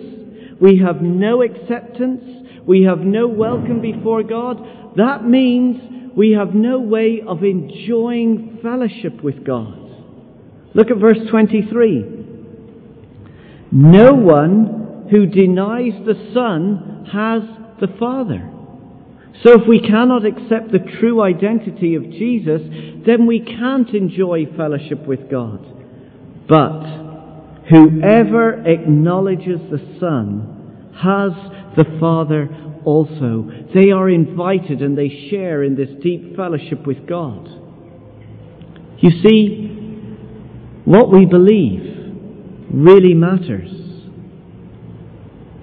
we 0.60 0.78
have 0.84 1.00
no 1.00 1.42
acceptance, 1.42 2.22
we 2.66 2.82
have 2.82 2.98
no 2.98 3.26
welcome 3.26 3.80
before 3.80 4.22
God. 4.22 4.58
That 4.96 5.24
means 5.24 6.12
we 6.14 6.32
have 6.32 6.54
no 6.54 6.78
way 6.80 7.22
of 7.26 7.42
enjoying 7.42 8.58
fellowship 8.62 9.24
with 9.24 9.42
God. 9.42 9.79
Look 10.74 10.90
at 10.90 10.98
verse 10.98 11.18
23. 11.30 12.20
No 13.72 14.12
one 14.12 15.08
who 15.10 15.26
denies 15.26 15.94
the 16.06 16.30
Son 16.32 17.06
has 17.12 17.42
the 17.80 17.88
Father. 17.98 18.48
So 19.42 19.52
if 19.52 19.66
we 19.68 19.80
cannot 19.80 20.26
accept 20.26 20.70
the 20.70 20.84
true 21.00 21.22
identity 21.22 21.94
of 21.94 22.02
Jesus, 22.02 22.60
then 23.06 23.26
we 23.26 23.40
can't 23.40 23.88
enjoy 23.90 24.46
fellowship 24.56 25.06
with 25.06 25.30
God. 25.30 25.64
But 26.48 26.82
whoever 27.70 28.62
acknowledges 28.66 29.60
the 29.70 29.96
Son 29.98 30.92
has 31.02 31.32
the 31.76 31.98
Father 31.98 32.48
also. 32.84 33.50
They 33.74 33.92
are 33.92 34.10
invited 34.10 34.82
and 34.82 34.96
they 34.96 35.28
share 35.30 35.62
in 35.62 35.76
this 35.76 35.90
deep 36.02 36.36
fellowship 36.36 36.86
with 36.86 37.06
God. 37.06 37.48
You 38.98 39.10
see, 39.22 39.79
what 40.90 41.08
we 41.12 41.24
believe 41.24 41.82
really 42.74 43.14
matters. 43.14 43.70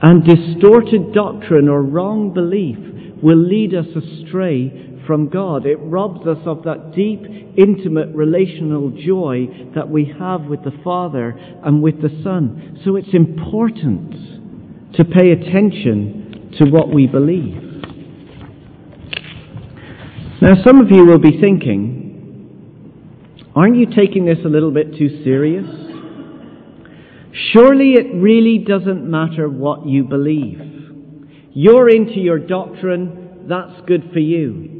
And 0.02 0.24
distorted 0.24 1.14
doctrine 1.14 1.68
or 1.68 1.82
wrong 1.82 2.34
belief 2.34 2.78
will 3.22 3.38
lead 3.38 3.74
us 3.74 3.88
astray 3.88 5.02
from 5.06 5.28
God. 5.28 5.66
It 5.66 5.80
robs 5.82 6.26
us 6.26 6.38
of 6.46 6.64
that 6.64 6.94
deep, 6.96 7.24
intimate 7.58 8.16
relational 8.16 8.90
joy 8.90 9.48
that 9.76 9.90
we 9.90 10.06
have 10.18 10.44
with 10.44 10.64
the 10.64 10.72
Father 10.82 11.38
and 11.62 11.84
with 11.84 12.02
the 12.02 12.22
Son. 12.24 12.80
So 12.86 12.96
it's 12.96 13.14
important 13.14 14.94
to 14.96 15.04
pay 15.04 15.32
attention 15.32 16.54
to 16.58 16.66
what 16.70 16.88
we 16.88 17.06
believe. 17.06 17.64
Now, 20.42 20.64
some 20.66 20.80
of 20.80 20.90
you 20.90 21.06
will 21.06 21.20
be 21.20 21.42
thinking, 21.42 21.97
aren't 23.58 23.76
you 23.76 23.88
taking 23.88 24.26
this 24.26 24.38
a 24.46 24.50
little 24.50 24.72
bit 24.72 24.98
too 24.98 25.24
serious? 25.24 25.66
Surely 27.52 27.94
it 27.94 28.14
really 28.16 28.60
doesn't 28.60 29.10
matter 29.10 29.50
what 29.50 29.86
you 29.86 30.04
believe. 30.04 30.60
You're 31.54 31.90
into 31.90 32.20
your 32.20 32.40
doctrine, 32.40 33.48
that's 33.50 33.82
good 33.88 34.12
for 34.14 34.20
you. 34.20 34.76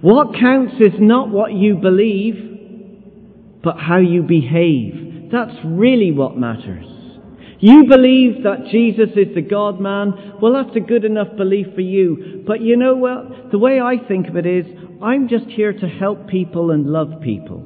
What 0.00 0.34
counts 0.38 0.74
is 0.80 0.92
not 0.98 1.30
what 1.30 1.54
you 1.54 1.76
believe, 1.76 3.60
but 3.62 3.78
how 3.78 3.98
you 3.98 4.22
behave. 4.22 5.30
That's 5.32 5.56
really 5.64 6.12
what 6.12 6.36
matters. 6.36 6.86
You 7.60 7.86
believe 7.88 8.42
that 8.42 8.66
Jesus 8.70 9.08
is 9.16 9.34
the 9.34 9.40
God 9.40 9.80
man, 9.80 10.34
well, 10.42 10.52
that's 10.52 10.76
a 10.76 10.80
good 10.80 11.06
enough 11.06 11.34
belief 11.38 11.68
for 11.74 11.80
you. 11.80 12.44
But 12.46 12.60
you 12.60 12.76
know 12.76 12.94
what? 12.94 13.50
The 13.52 13.58
way 13.58 13.80
I 13.80 13.96
think 14.06 14.28
of 14.28 14.36
it 14.36 14.44
is, 14.44 14.66
I'm 15.04 15.28
just 15.28 15.44
here 15.48 15.74
to 15.74 15.86
help 15.86 16.28
people 16.28 16.70
and 16.70 16.86
love 16.86 17.20
people. 17.22 17.62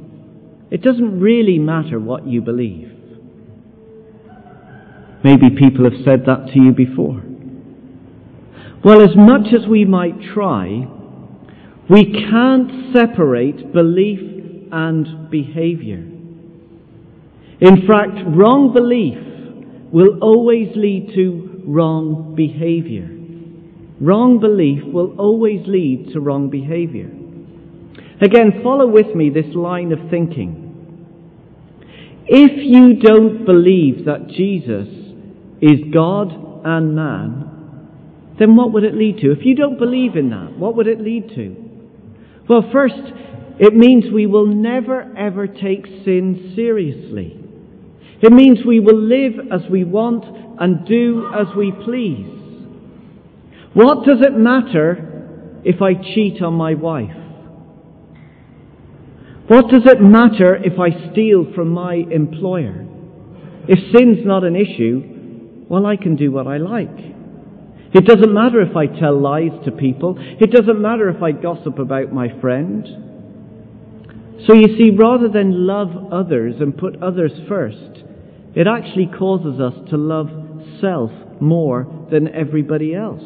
It 0.73 0.83
doesn't 0.83 1.21
really 1.21 1.61
matter 1.61 2.01
what 2.01 2.27
you 2.27 2.41
believe. 2.43 2.93
Maybe 5.23 5.51
people 5.57 5.85
have 5.85 6.05
said 6.05 6.27
that 6.27 6.49
to 6.53 6.61
you 6.61 6.73
before. 6.73 7.23
Well, 8.85 9.03
as 9.03 9.15
much 9.15 9.55
as 9.55 9.69
we 9.69 9.85
might 9.85 10.21
try, 10.35 10.89
we 11.89 12.13
can't 12.29 12.93
separate 12.93 13.73
belief 13.73 14.19
and 14.73 15.31
behavior. 15.31 16.05
In 17.61 17.87
fact, 17.87 18.19
wrong 18.27 18.73
belief 18.75 19.93
will 19.93 20.19
always 20.21 20.75
lead 20.75 21.13
to 21.15 21.63
wrong 21.69 22.35
behavior. 22.35 23.09
Wrong 24.01 24.41
belief 24.41 24.83
will 24.93 25.15
always 25.19 25.69
lead 25.69 26.13
to 26.13 26.21
wrong 26.21 26.51
behavior. 26.51 27.13
Again, 28.21 28.61
follow 28.63 28.87
with 28.87 29.15
me 29.15 29.31
this 29.31 29.55
line 29.55 29.93
of 29.93 30.11
thinking. 30.11 30.65
If 32.27 32.53
you 32.57 32.95
don't 33.01 33.45
believe 33.47 34.07
that 34.07 34.29
Jesus 34.29 34.89
is 35.63 35.93
God 35.93 36.31
and 36.65 36.95
man, 36.95 38.37
then 38.39 38.57
what 38.57 38.73
would 38.73 38.85
it 38.85 38.95
lead 38.95 39.19
to? 39.19 39.33
If 39.33 39.45
you 39.45 39.55
don't 39.55 39.79
believe 39.79 40.17
in 40.17 40.31
that, 40.31 40.59
what 40.59 40.77
would 40.77 40.87
it 40.87 41.01
lead 41.01 41.29
to? 41.31 41.57
Well, 42.49 42.69
first, 42.73 43.01
it 43.59 43.75
means 43.75 44.13
we 44.13 44.27
will 44.27 44.47
never 44.47 45.17
ever 45.17 45.47
take 45.47 45.87
sin 46.05 46.53
seriously. 46.55 47.35
It 48.21 48.33
means 48.33 48.59
we 48.67 48.81
will 48.81 49.01
live 49.01 49.35
as 49.53 49.63
we 49.71 49.85
want 49.85 50.25
and 50.61 50.87
do 50.87 51.31
as 51.35 51.47
we 51.57 51.73
please. 51.85 52.35
What 53.75 54.05
does 54.05 54.19
it 54.21 54.37
matter 54.37 55.61
if 55.65 55.81
I 55.83 55.95
cheat 55.95 56.43
on 56.43 56.55
my 56.55 56.75
wife? 56.75 57.28
What 59.49 59.69
does 59.71 59.83
it 59.87 60.01
matter 60.01 60.57
if 60.57 60.79
I 60.79 61.11
steal 61.11 61.47
from 61.55 61.71
my 61.71 61.95
employer? 61.95 62.87
If 63.67 63.79
sin's 63.97 64.27
not 64.27 64.45
an 64.45 64.55
issue, 64.55 65.65
well, 65.69 65.87
I 65.87 65.97
can 65.97 66.17
do 66.17 66.31
what 66.31 66.47
I 66.47 66.59
like. 66.59 66.97
It 67.95 68.05
doesn't 68.05 68.33
matter 68.33 68.61
if 68.61 68.77
I 68.77 68.87
tell 68.87 69.19
lies 69.19 69.53
to 69.65 69.71
people. 69.71 70.17
It 70.19 70.51
doesn't 70.51 70.81
matter 70.81 71.09
if 71.09 71.23
I 71.23 71.33
gossip 71.33 71.79
about 71.79 72.13
my 72.13 72.29
friend. 72.43 72.87
So 74.47 74.55
you 74.55 74.77
see, 74.77 74.91
rather 74.91 75.29
than 75.29 75.67
love 75.67 76.13
others 76.13 76.57
and 76.61 76.77
put 76.77 77.03
others 77.03 77.33
first, 77.49 78.05
it 78.55 78.67
actually 78.67 79.07
causes 79.07 79.61
us 79.61 79.75
to 79.89 79.97
love 79.97 80.29
self 80.81 81.11
more 81.41 82.07
than 82.11 82.29
everybody 82.35 82.95
else. 82.95 83.25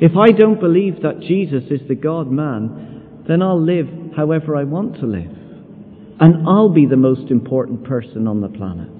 If 0.00 0.16
I 0.16 0.32
don't 0.32 0.60
believe 0.60 1.02
that 1.02 1.20
Jesus 1.20 1.64
is 1.70 1.80
the 1.88 1.94
God 1.94 2.30
man, 2.30 3.24
then 3.26 3.42
I'll 3.42 3.60
live 3.60 3.88
however 4.18 4.56
I 4.56 4.64
want 4.64 4.96
to 4.96 5.06
live. 5.06 5.30
And 6.18 6.48
I'll 6.48 6.70
be 6.70 6.86
the 6.86 6.96
most 6.96 7.30
important 7.30 7.84
person 7.84 8.26
on 8.26 8.40
the 8.40 8.48
planet. 8.48 8.90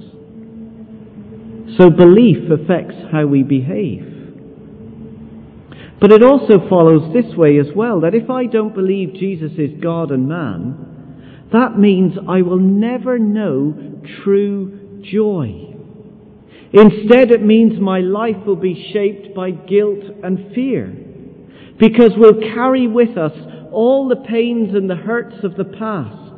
So 1.76 1.90
belief 1.90 2.48
affects 2.48 2.94
how 3.10 3.26
we 3.26 3.42
behave. 3.42 4.04
But 6.00 6.12
it 6.12 6.22
also 6.22 6.68
follows 6.68 7.12
this 7.12 7.34
way 7.36 7.58
as 7.58 7.66
well 7.74 8.02
that 8.02 8.14
if 8.14 8.30
I 8.30 8.46
don't 8.46 8.72
believe 8.72 9.14
Jesus 9.14 9.50
is 9.58 9.82
God 9.82 10.12
and 10.12 10.28
man, 10.28 11.48
that 11.52 11.76
means 11.76 12.12
I 12.28 12.42
will 12.42 12.60
never 12.60 13.18
know 13.18 14.00
true 14.22 15.02
joy. 15.02 15.74
Instead, 16.72 17.32
it 17.32 17.42
means 17.42 17.80
my 17.80 17.98
life 17.98 18.46
will 18.46 18.54
be 18.54 18.92
shaped 18.92 19.34
by 19.34 19.50
guilt 19.50 20.04
and 20.22 20.54
fear 20.54 20.94
because 21.80 22.12
we'll 22.16 22.40
carry 22.54 22.86
with 22.86 23.18
us 23.18 23.32
all 23.72 24.08
the 24.08 24.16
pains 24.16 24.74
and 24.74 24.88
the 24.88 24.96
hurts 24.96 25.44
of 25.44 25.56
the 25.56 25.64
past. 25.64 26.28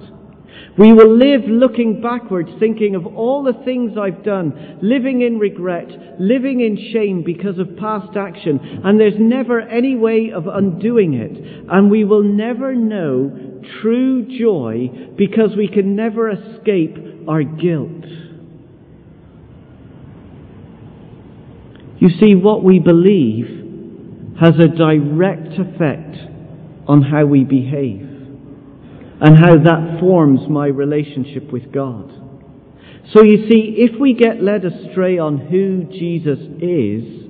We 0.79 0.93
will 0.93 1.17
live 1.17 1.43
looking 1.47 2.01
backwards, 2.01 2.51
thinking 2.59 2.95
of 2.95 3.05
all 3.07 3.43
the 3.43 3.65
things 3.65 3.99
I've 3.99 4.25
done, 4.25 4.79
living 4.81 5.21
in 5.21 5.39
regret, 5.39 5.89
living 6.19 6.61
in 6.61 6.93
shame 6.93 7.23
because 7.25 7.59
of 7.59 7.77
past 7.77 8.17
action, 8.17 8.81
and 8.85 8.99
there's 8.99 9.19
never 9.19 9.61
any 9.61 9.97
way 9.97 10.31
of 10.33 10.47
undoing 10.47 11.15
it. 11.15 11.67
And 11.71 11.91
we 11.91 12.05
will 12.05 12.23
never 12.23 12.75
know 12.75 13.63
true 13.83 14.27
joy 14.39 14.91
because 15.19 15.57
we 15.57 15.69
can 15.69 15.97
never 15.97 16.31
escape 16.31 16.97
our 17.29 17.43
guilt. 17.43 18.05
You 21.99 22.09
see, 22.19 22.35
what 22.35 22.65
we 22.65 22.79
believe 22.79 23.59
has 24.41 24.55
a 24.59 24.69
direct 24.69 25.59
effect 25.59 26.17
on 26.87 27.03
how 27.03 27.27
we 27.27 27.45
behave 27.45 28.03
and 29.21 29.39
how 29.39 29.57
that 29.59 29.99
forms 30.01 30.41
my 30.49 30.67
relationship 30.67 31.53
with 31.53 31.71
God. 31.73 32.11
So 33.13 33.23
you 33.23 33.49
see, 33.49 33.75
if 33.79 34.01
we 34.01 34.15
get 34.15 34.43
led 34.43 34.65
astray 34.65 35.19
on 35.19 35.39
who 35.39 35.85
Jesus 35.85 36.39
is, 36.61 37.21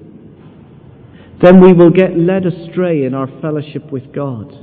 then 1.43 1.61
we 1.61 1.73
will 1.73 1.91
get 1.91 2.17
led 2.17 2.45
astray 2.47 3.05
in 3.05 3.15
our 3.15 3.29
fellowship 3.41 3.91
with 3.91 4.13
God. 4.13 4.55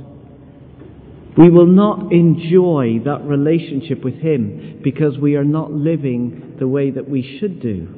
We 1.36 1.50
will 1.50 1.66
not 1.66 2.12
enjoy 2.12 3.00
that 3.04 3.24
relationship 3.24 4.04
with 4.04 4.14
Him 4.14 4.80
because 4.82 5.18
we 5.18 5.36
are 5.36 5.44
not 5.44 5.72
living 5.72 6.56
the 6.58 6.68
way 6.68 6.90
that 6.90 7.08
we 7.08 7.38
should 7.38 7.60
do. 7.60 7.97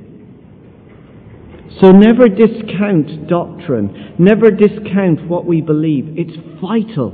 So 1.79 1.93
never 1.93 2.29
discount 2.29 3.29
doctrine. 3.29 4.15
Never 4.19 4.51
discount 4.51 5.29
what 5.29 5.47
we 5.47 5.61
believe. 5.61 6.15
It's 6.19 6.37
vital 6.61 7.13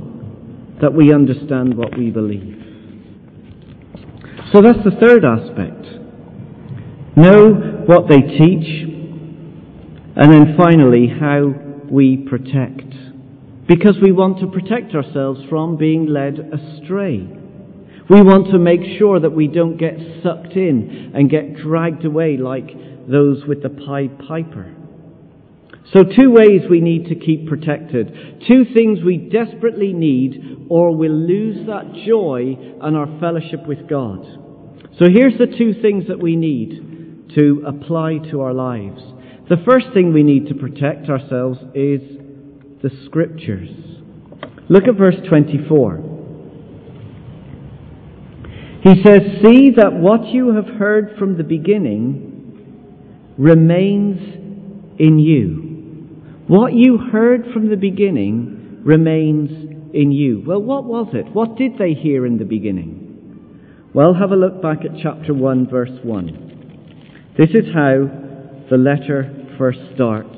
that 0.81 0.93
we 0.93 1.13
understand 1.13 1.77
what 1.77 1.97
we 1.97 2.09
believe. 2.09 2.55
So 4.51 4.61
that's 4.61 4.83
the 4.83 4.97
third 4.99 5.23
aspect. 5.25 5.85
Know 7.15 7.83
what 7.85 8.09
they 8.09 8.21
teach. 8.21 8.93
And 10.15 10.33
then 10.33 10.55
finally, 10.57 11.07
how 11.07 11.53
we 11.91 12.17
protect. 12.17 12.93
Because 13.67 13.97
we 14.01 14.11
want 14.11 14.39
to 14.39 14.47
protect 14.47 14.95
ourselves 14.95 15.41
from 15.49 15.77
being 15.77 16.07
led 16.07 16.39
astray. 16.39 17.27
We 18.09 18.21
want 18.21 18.51
to 18.51 18.57
make 18.57 18.97
sure 18.97 19.19
that 19.19 19.31
we 19.31 19.47
don't 19.47 19.77
get 19.77 19.97
sucked 20.23 20.53
in 20.53 21.11
and 21.13 21.29
get 21.29 21.57
dragged 21.57 22.05
away 22.05 22.37
like 22.37 22.69
those 23.07 23.43
with 23.47 23.63
the 23.63 23.69
Pied 23.69 24.19
Piper. 24.27 24.73
So, 25.93 26.03
two 26.03 26.31
ways 26.31 26.61
we 26.69 26.81
need 26.81 27.05
to 27.05 27.15
keep 27.15 27.47
protected. 27.47 28.43
Two 28.45 28.65
things 28.73 28.99
we 29.05 29.17
desperately 29.17 29.93
need, 29.93 30.67
or 30.69 30.93
we'll 30.93 31.11
lose 31.11 31.65
that 31.67 31.93
joy 32.05 32.57
and 32.81 32.97
our 32.97 33.07
fellowship 33.21 33.65
with 33.65 33.87
God. 33.87 34.25
So, 34.99 35.05
here's 35.09 35.37
the 35.37 35.47
two 35.47 35.73
things 35.81 36.07
that 36.09 36.19
we 36.19 36.35
need 36.35 37.31
to 37.35 37.63
apply 37.65 38.17
to 38.31 38.41
our 38.41 38.53
lives. 38.53 39.01
The 39.49 39.63
first 39.65 39.87
thing 39.93 40.11
we 40.11 40.23
need 40.23 40.47
to 40.47 40.55
protect 40.55 41.09
ourselves 41.09 41.59
is 41.73 42.01
the 42.83 42.91
Scriptures. 43.05 43.69
Look 44.67 44.89
at 44.89 44.97
verse 44.97 45.15
24. 45.29 46.03
He 48.83 49.03
says, 49.03 49.21
See 49.41 49.71
that 49.77 49.93
what 49.93 50.27
you 50.27 50.53
have 50.53 50.67
heard 50.77 51.15
from 51.17 51.37
the 51.37 51.43
beginning 51.43 52.26
remains 53.37 54.19
in 54.99 55.19
you. 55.19 55.67
What 56.47 56.73
you 56.73 56.97
heard 56.97 57.45
from 57.53 57.69
the 57.69 57.75
beginning 57.75 58.81
remains 58.83 59.49
in 59.93 60.11
you. 60.11 60.43
Well, 60.45 60.61
what 60.61 60.85
was 60.85 61.09
it? 61.13 61.33
What 61.33 61.57
did 61.57 61.77
they 61.77 61.93
hear 61.93 62.25
in 62.25 62.37
the 62.37 62.45
beginning? 62.45 63.89
Well, 63.93 64.13
have 64.13 64.31
a 64.31 64.35
look 64.35 64.61
back 64.61 64.79
at 64.79 64.91
chapter 65.01 65.33
1, 65.33 65.69
verse 65.69 65.91
1. 66.03 67.33
This 67.37 67.49
is 67.49 67.73
how 67.73 68.09
the 68.69 68.77
letter 68.77 69.55
first 69.57 69.79
starts. 69.93 70.33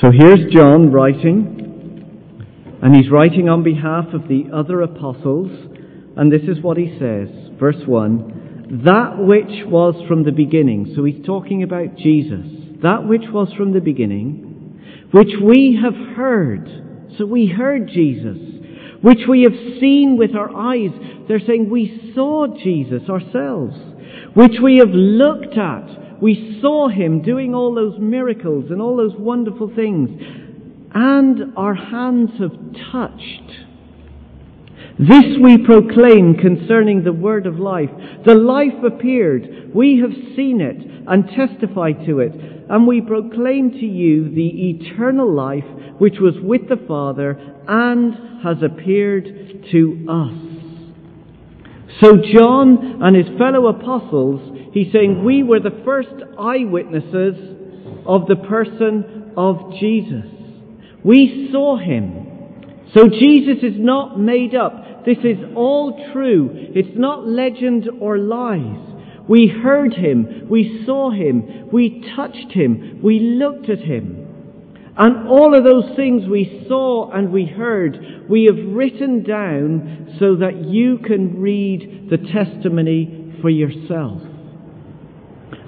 So 0.00 0.10
here's 0.10 0.52
John 0.52 0.90
writing, 0.90 2.46
and 2.82 2.94
he's 2.94 3.10
writing 3.10 3.48
on 3.48 3.62
behalf 3.62 4.06
of 4.12 4.28
the 4.28 4.50
other 4.52 4.82
apostles, 4.82 5.50
and 6.16 6.32
this 6.32 6.42
is 6.42 6.62
what 6.62 6.76
he 6.76 6.96
says. 6.98 7.28
Verse 7.58 7.86
1 7.86 8.33
that 8.70 9.16
which 9.18 9.66
was 9.66 9.94
from 10.08 10.24
the 10.24 10.32
beginning. 10.32 10.92
So 10.96 11.04
he's 11.04 11.24
talking 11.24 11.62
about 11.62 11.96
Jesus. 11.96 12.46
That 12.82 13.06
which 13.06 13.24
was 13.30 13.52
from 13.56 13.72
the 13.72 13.80
beginning, 13.80 15.08
which 15.12 15.32
we 15.42 15.78
have 15.82 16.16
heard. 16.16 16.68
So 17.18 17.26
we 17.26 17.46
heard 17.46 17.88
Jesus, 17.88 18.38
which 19.02 19.20
we 19.28 19.42
have 19.42 19.80
seen 19.80 20.16
with 20.18 20.34
our 20.34 20.54
eyes. 20.54 20.90
They're 21.28 21.40
saying 21.40 21.70
we 21.70 22.12
saw 22.14 22.46
Jesus 22.62 23.08
ourselves, 23.08 23.76
which 24.34 24.54
we 24.62 24.78
have 24.78 24.90
looked 24.90 25.56
at. 25.56 26.20
We 26.22 26.58
saw 26.60 26.88
him 26.88 27.22
doing 27.22 27.54
all 27.54 27.74
those 27.74 27.98
miracles 27.98 28.66
and 28.70 28.80
all 28.80 28.96
those 28.96 29.14
wonderful 29.18 29.70
things. 29.74 30.10
And 30.94 31.56
our 31.56 31.74
hands 31.74 32.30
have 32.38 32.52
touched 32.92 33.43
this 34.98 35.24
we 35.42 35.58
proclaim 35.58 36.34
concerning 36.34 37.02
the 37.02 37.12
word 37.12 37.46
of 37.46 37.58
life. 37.58 37.90
The 38.24 38.34
life 38.34 38.84
appeared. 38.86 39.72
We 39.74 39.98
have 40.00 40.12
seen 40.36 40.60
it 40.60 40.76
and 41.08 41.28
testified 41.28 42.06
to 42.06 42.20
it. 42.20 42.32
And 42.70 42.86
we 42.86 43.00
proclaim 43.00 43.72
to 43.72 43.86
you 43.86 44.30
the 44.32 44.70
eternal 44.70 45.30
life 45.32 45.64
which 45.98 46.18
was 46.20 46.34
with 46.40 46.68
the 46.68 46.82
Father 46.86 47.38
and 47.66 48.42
has 48.42 48.58
appeared 48.62 49.66
to 49.72 50.06
us. 50.08 50.54
So 52.00 52.16
John 52.32 53.02
and 53.02 53.16
his 53.16 53.38
fellow 53.38 53.68
apostles, 53.68 54.70
he's 54.72 54.92
saying 54.92 55.24
we 55.24 55.42
were 55.42 55.60
the 55.60 55.82
first 55.84 56.14
eyewitnesses 56.38 57.34
of 58.06 58.26
the 58.26 58.36
person 58.36 59.32
of 59.36 59.72
Jesus. 59.80 60.26
We 61.04 61.48
saw 61.52 61.76
him. 61.78 62.23
So 62.94 63.08
Jesus 63.08 63.62
is 63.62 63.74
not 63.76 64.18
made 64.18 64.54
up. 64.54 65.04
This 65.04 65.18
is 65.18 65.38
all 65.56 66.10
true. 66.12 66.50
It's 66.54 66.96
not 66.96 67.26
legend 67.26 67.88
or 68.00 68.18
lies. 68.18 68.78
We 69.28 69.48
heard 69.48 69.94
him. 69.94 70.48
We 70.48 70.84
saw 70.86 71.10
him. 71.10 71.70
We 71.72 72.04
touched 72.14 72.52
him. 72.52 73.00
We 73.02 73.18
looked 73.18 73.68
at 73.68 73.80
him. 73.80 74.20
And 74.96 75.26
all 75.26 75.56
of 75.56 75.64
those 75.64 75.96
things 75.96 76.28
we 76.28 76.64
saw 76.68 77.10
and 77.10 77.32
we 77.32 77.46
heard, 77.46 78.26
we 78.30 78.44
have 78.44 78.74
written 78.74 79.24
down 79.24 80.16
so 80.20 80.36
that 80.36 80.64
you 80.64 80.98
can 80.98 81.40
read 81.40 82.08
the 82.10 82.18
testimony 82.18 83.38
for 83.42 83.50
yourself. 83.50 84.22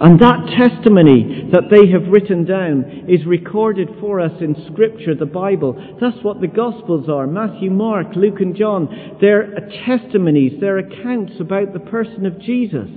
And 0.00 0.20
that 0.20 0.46
testimony 0.58 1.48
that 1.52 1.70
they 1.70 1.90
have 1.90 2.12
written 2.12 2.44
down 2.44 3.06
is 3.08 3.24
recorded 3.24 3.88
for 3.98 4.20
us 4.20 4.32
in 4.40 4.54
Scripture, 4.70 5.14
the 5.14 5.26
Bible. 5.26 5.72
That's 6.00 6.22
what 6.22 6.40
the 6.40 6.48
Gospels 6.48 7.08
are 7.08 7.26
Matthew, 7.26 7.70
Mark, 7.70 8.08
Luke, 8.14 8.40
and 8.40 8.54
John. 8.54 9.16
They're 9.20 9.70
testimonies, 9.86 10.60
they're 10.60 10.78
accounts 10.78 11.34
about 11.40 11.72
the 11.72 11.80
person 11.80 12.26
of 12.26 12.38
Jesus. 12.40 12.88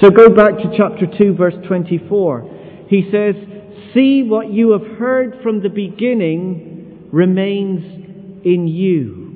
So 0.00 0.10
go 0.10 0.28
back 0.28 0.58
to 0.58 0.74
chapter 0.76 1.06
2, 1.18 1.34
verse 1.34 1.54
24. 1.66 2.86
He 2.88 3.08
says, 3.10 3.34
See 3.94 4.22
what 4.22 4.52
you 4.52 4.72
have 4.72 4.98
heard 4.98 5.40
from 5.42 5.62
the 5.62 5.70
beginning 5.70 7.08
remains 7.10 8.44
in 8.44 8.68
you. 8.68 9.28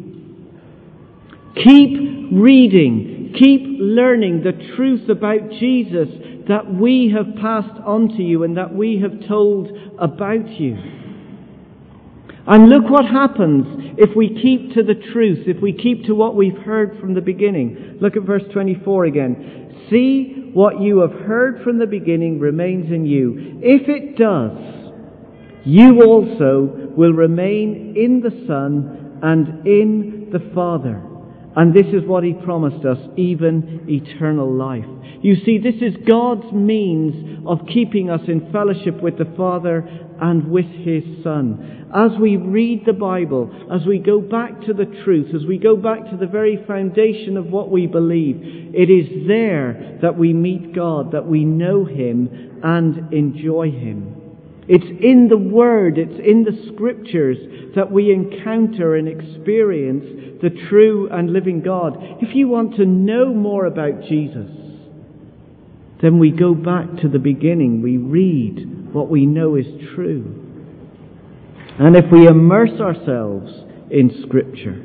Keep 1.56 2.32
reading, 2.32 3.21
keep 3.38 3.62
learning 3.78 4.42
the 4.42 4.52
truth 4.76 5.08
about 5.08 5.50
Jesus 5.58 6.08
that 6.48 6.72
we 6.72 7.12
have 7.14 7.36
passed 7.36 7.80
on 7.84 8.08
to 8.16 8.22
you 8.22 8.44
and 8.44 8.56
that 8.56 8.74
we 8.74 9.00
have 9.00 9.28
told 9.28 9.70
about 9.98 10.48
you. 10.48 10.76
And 12.46 12.68
look 12.68 12.90
what 12.90 13.04
happens 13.04 13.94
if 13.98 14.16
we 14.16 14.28
keep 14.42 14.74
to 14.74 14.82
the 14.82 15.00
truth, 15.12 15.46
if 15.46 15.62
we 15.62 15.72
keep 15.72 16.06
to 16.06 16.14
what 16.14 16.34
we've 16.34 16.58
heard 16.58 16.98
from 16.98 17.14
the 17.14 17.20
beginning. 17.20 17.98
Look 18.00 18.16
at 18.16 18.22
verse 18.22 18.42
24 18.52 19.04
again. 19.04 19.86
See 19.88 20.50
what 20.52 20.80
you 20.80 20.98
have 20.98 21.12
heard 21.12 21.62
from 21.62 21.78
the 21.78 21.86
beginning 21.86 22.40
remains 22.40 22.90
in 22.90 23.06
you. 23.06 23.60
If 23.62 23.88
it 23.88 24.18
does, 24.18 24.58
you 25.64 26.02
also 26.02 26.90
will 26.96 27.12
remain 27.12 27.94
in 27.96 28.20
the 28.20 28.44
Son 28.46 29.20
and 29.22 29.64
in 29.66 30.30
the 30.32 30.50
Father. 30.52 31.11
And 31.54 31.74
this 31.74 31.86
is 31.86 32.06
what 32.06 32.24
he 32.24 32.32
promised 32.32 32.84
us, 32.86 32.98
even 33.16 33.84
eternal 33.88 34.52
life. 34.52 34.86
You 35.22 35.36
see, 35.44 35.58
this 35.58 35.76
is 35.80 35.94
God's 36.08 36.50
means 36.52 37.46
of 37.46 37.66
keeping 37.72 38.10
us 38.10 38.22
in 38.26 38.50
fellowship 38.52 39.02
with 39.02 39.18
the 39.18 39.32
Father 39.36 39.86
and 40.20 40.50
with 40.50 40.66
his 40.66 41.04
Son. 41.22 41.90
As 41.94 42.12
we 42.18 42.36
read 42.36 42.86
the 42.86 42.94
Bible, 42.94 43.50
as 43.70 43.86
we 43.86 43.98
go 43.98 44.20
back 44.20 44.62
to 44.62 44.72
the 44.72 44.86
truth, 45.04 45.34
as 45.34 45.44
we 45.46 45.58
go 45.58 45.76
back 45.76 46.10
to 46.10 46.16
the 46.16 46.26
very 46.26 46.64
foundation 46.66 47.36
of 47.36 47.46
what 47.46 47.70
we 47.70 47.86
believe, 47.86 48.40
it 48.74 48.88
is 48.88 49.28
there 49.28 49.98
that 50.00 50.16
we 50.16 50.32
meet 50.32 50.74
God, 50.74 51.12
that 51.12 51.26
we 51.26 51.44
know 51.44 51.84
him 51.84 52.60
and 52.62 53.12
enjoy 53.12 53.70
him. 53.70 54.21
It's 54.74 55.02
in 55.02 55.28
the 55.28 55.36
Word, 55.36 55.98
it's 55.98 56.18
in 56.18 56.44
the 56.44 56.72
Scriptures 56.72 57.36
that 57.76 57.92
we 57.92 58.10
encounter 58.10 58.96
and 58.96 59.06
experience 59.06 60.40
the 60.40 60.48
true 60.70 61.10
and 61.12 61.30
living 61.30 61.60
God. 61.60 61.98
If 62.22 62.34
you 62.34 62.48
want 62.48 62.76
to 62.76 62.86
know 62.86 63.34
more 63.34 63.66
about 63.66 64.00
Jesus, 64.08 64.48
then 66.00 66.18
we 66.18 66.30
go 66.30 66.54
back 66.54 66.86
to 67.02 67.08
the 67.10 67.18
beginning. 67.18 67.82
We 67.82 67.98
read 67.98 68.94
what 68.94 69.10
we 69.10 69.26
know 69.26 69.56
is 69.56 69.66
true. 69.94 70.24
And 71.78 71.94
if 71.94 72.10
we 72.10 72.26
immerse 72.26 72.80
ourselves 72.80 73.52
in 73.90 74.22
Scripture, 74.26 74.82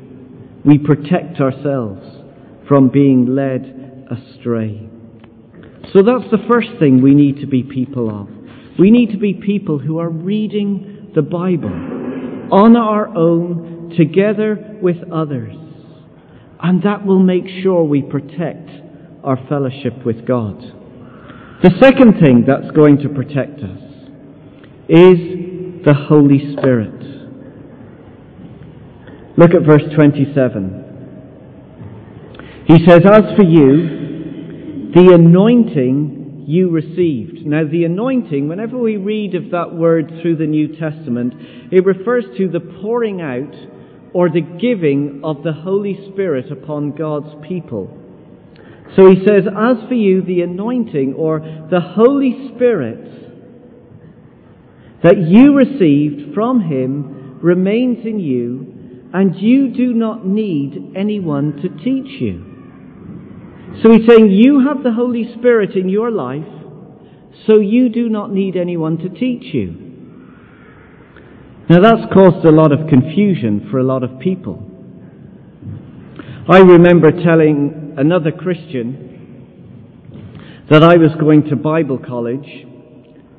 we 0.66 0.76
protect 0.76 1.40
ourselves 1.40 2.04
from 2.68 2.90
being 2.90 3.34
led 3.34 4.06
astray. 4.10 4.86
So 5.94 6.02
that's 6.02 6.30
the 6.30 6.44
first 6.46 6.78
thing 6.78 7.00
we 7.00 7.14
need 7.14 7.40
to 7.40 7.46
be 7.46 7.62
people 7.62 8.10
of. 8.10 8.37
We 8.78 8.90
need 8.90 9.10
to 9.10 9.18
be 9.18 9.34
people 9.34 9.78
who 9.78 9.98
are 9.98 10.08
reading 10.08 11.10
the 11.14 11.22
Bible 11.22 11.72
on 12.52 12.76
our 12.76 13.08
own, 13.08 13.94
together 13.96 14.78
with 14.80 14.96
others. 15.12 15.56
And 16.62 16.82
that 16.84 17.04
will 17.04 17.18
make 17.18 17.44
sure 17.62 17.82
we 17.82 18.02
protect 18.02 18.70
our 19.24 19.36
fellowship 19.48 20.04
with 20.06 20.26
God. 20.26 20.60
The 21.62 21.70
second 21.82 22.20
thing 22.20 22.44
that's 22.46 22.70
going 22.70 22.98
to 22.98 23.08
protect 23.08 23.58
us 23.60 23.80
is 24.88 25.18
the 25.84 25.94
Holy 26.08 26.54
Spirit. 26.56 27.02
Look 29.36 29.54
at 29.54 29.62
verse 29.62 29.82
27. 29.94 30.84
He 32.66 32.84
says, 32.86 33.00
As 33.04 33.34
for 33.36 33.42
you, 33.42 34.90
the 34.94 35.14
anointing 35.14 36.17
you 36.48 36.70
received. 36.70 37.44
Now, 37.44 37.64
the 37.70 37.84
anointing, 37.84 38.48
whenever 38.48 38.78
we 38.78 38.96
read 38.96 39.34
of 39.34 39.50
that 39.50 39.74
word 39.74 40.10
through 40.22 40.36
the 40.36 40.46
New 40.46 40.68
Testament, 40.78 41.34
it 41.70 41.84
refers 41.84 42.24
to 42.38 42.48
the 42.48 42.60
pouring 42.80 43.20
out 43.20 43.54
or 44.14 44.30
the 44.30 44.40
giving 44.40 45.20
of 45.22 45.42
the 45.42 45.52
Holy 45.52 46.08
Spirit 46.10 46.50
upon 46.50 46.92
God's 46.92 47.46
people. 47.46 47.94
So 48.96 49.10
he 49.10 49.16
says, 49.26 49.44
As 49.46 49.76
for 49.88 49.94
you, 49.94 50.22
the 50.22 50.40
anointing 50.40 51.12
or 51.18 51.40
the 51.70 51.82
Holy 51.82 52.50
Spirit 52.54 53.04
that 55.02 55.18
you 55.18 55.54
received 55.54 56.32
from 56.34 56.62
him 56.62 57.40
remains 57.42 58.06
in 58.06 58.20
you, 58.20 59.10
and 59.12 59.36
you 59.36 59.74
do 59.74 59.92
not 59.92 60.26
need 60.26 60.94
anyone 60.96 61.56
to 61.56 61.68
teach 61.84 62.22
you. 62.22 62.47
So 63.82 63.92
he's 63.92 64.06
saying 64.08 64.30
you 64.30 64.66
have 64.66 64.82
the 64.82 64.92
Holy 64.92 65.32
Spirit 65.38 65.76
in 65.76 65.88
your 65.88 66.10
life, 66.10 66.46
so 67.46 67.60
you 67.60 67.88
do 67.88 68.08
not 68.08 68.32
need 68.32 68.56
anyone 68.56 68.98
to 68.98 69.08
teach 69.08 69.54
you. 69.54 69.88
Now 71.70 71.80
that's 71.80 72.12
caused 72.12 72.44
a 72.46 72.50
lot 72.50 72.72
of 72.72 72.88
confusion 72.88 73.68
for 73.70 73.78
a 73.78 73.84
lot 73.84 74.02
of 74.02 74.18
people. 74.18 74.62
I 76.48 76.58
remember 76.60 77.12
telling 77.12 77.94
another 77.98 78.32
Christian 78.32 79.04
that 80.70 80.82
I 80.82 80.96
was 80.96 81.10
going 81.20 81.44
to 81.50 81.56
Bible 81.56 81.98
college 81.98 82.66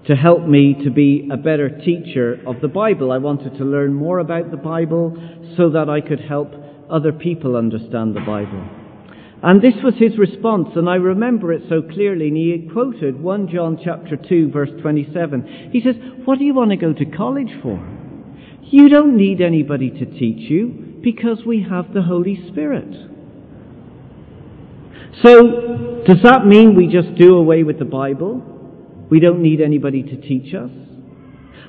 to 0.05 0.15
help 0.15 0.45
me 0.47 0.75
to 0.83 0.89
be 0.89 1.27
a 1.31 1.37
better 1.37 1.69
teacher 1.69 2.39
of 2.47 2.61
the 2.61 2.67
Bible. 2.67 3.11
I 3.11 3.17
wanted 3.17 3.57
to 3.57 3.65
learn 3.65 3.93
more 3.93 4.19
about 4.19 4.51
the 4.51 4.57
Bible 4.57 5.17
so 5.57 5.69
that 5.71 5.89
I 5.89 6.01
could 6.01 6.19
help 6.19 6.53
other 6.89 7.11
people 7.11 7.55
understand 7.55 8.15
the 8.15 8.21
Bible. 8.21 8.78
And 9.41 9.61
this 9.61 9.75
was 9.81 9.93
his 9.97 10.17
response, 10.17 10.69
and 10.75 10.89
I 10.89 10.95
remember 10.95 11.53
it 11.53 11.63
so 11.69 11.81
clearly, 11.81 12.27
and 12.27 12.35
he 12.35 12.69
quoted 12.71 13.21
1 13.21 13.47
John 13.47 13.79
chapter 13.81 14.17
2 14.17 14.51
verse 14.51 14.69
27. 14.81 15.69
He 15.71 15.81
says, 15.81 15.95
what 16.25 16.39
do 16.39 16.45
you 16.45 16.53
want 16.53 16.71
to 16.71 16.77
go 16.77 16.91
to 16.91 17.05
college 17.05 17.51
for? 17.63 17.79
You 18.63 18.89
don't 18.89 19.15
need 19.15 19.41
anybody 19.41 19.89
to 19.91 20.05
teach 20.05 20.49
you 20.49 20.99
because 21.01 21.45
we 21.45 21.63
have 21.63 21.93
the 21.93 22.01
Holy 22.01 22.49
Spirit. 22.49 22.93
So, 25.23 26.03
does 26.05 26.21
that 26.23 26.45
mean 26.45 26.75
we 26.75 26.87
just 26.87 27.15
do 27.15 27.35
away 27.35 27.63
with 27.63 27.79
the 27.79 27.85
Bible? 27.85 28.43
We 29.09 29.19
don't 29.19 29.41
need 29.41 29.61
anybody 29.61 30.03
to 30.03 30.17
teach 30.17 30.53
us? 30.53 30.69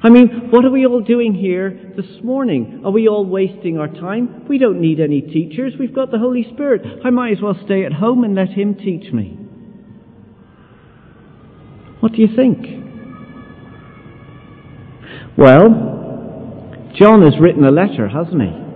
I 0.02 0.08
mean, 0.08 0.48
what 0.50 0.64
are 0.64 0.70
we 0.70 0.86
all 0.86 1.02
doing 1.02 1.34
here 1.34 1.92
this 1.94 2.22
morning? 2.24 2.82
Are 2.86 2.90
we 2.90 3.06
all 3.06 3.26
wasting 3.26 3.78
our 3.78 3.88
time? 3.88 4.46
We 4.48 4.56
don't 4.56 4.80
need 4.80 4.98
any 4.98 5.20
teachers. 5.20 5.74
We've 5.78 5.94
got 5.94 6.10
the 6.10 6.18
Holy 6.18 6.46
Spirit. 6.54 6.80
I 7.04 7.10
might 7.10 7.32
as 7.32 7.42
well 7.42 7.58
stay 7.64 7.84
at 7.84 7.92
home 7.92 8.24
and 8.24 8.34
let 8.34 8.48
Him 8.48 8.74
teach 8.74 9.12
me. 9.12 9.36
What 12.00 12.12
do 12.12 12.22
you 12.22 12.34
think? 12.34 12.66
Well, 15.36 15.68
John 16.94 17.22
has 17.22 17.38
written 17.38 17.64
a 17.64 17.70
letter, 17.70 18.08
hasn't 18.08 18.40
he? 18.40 18.70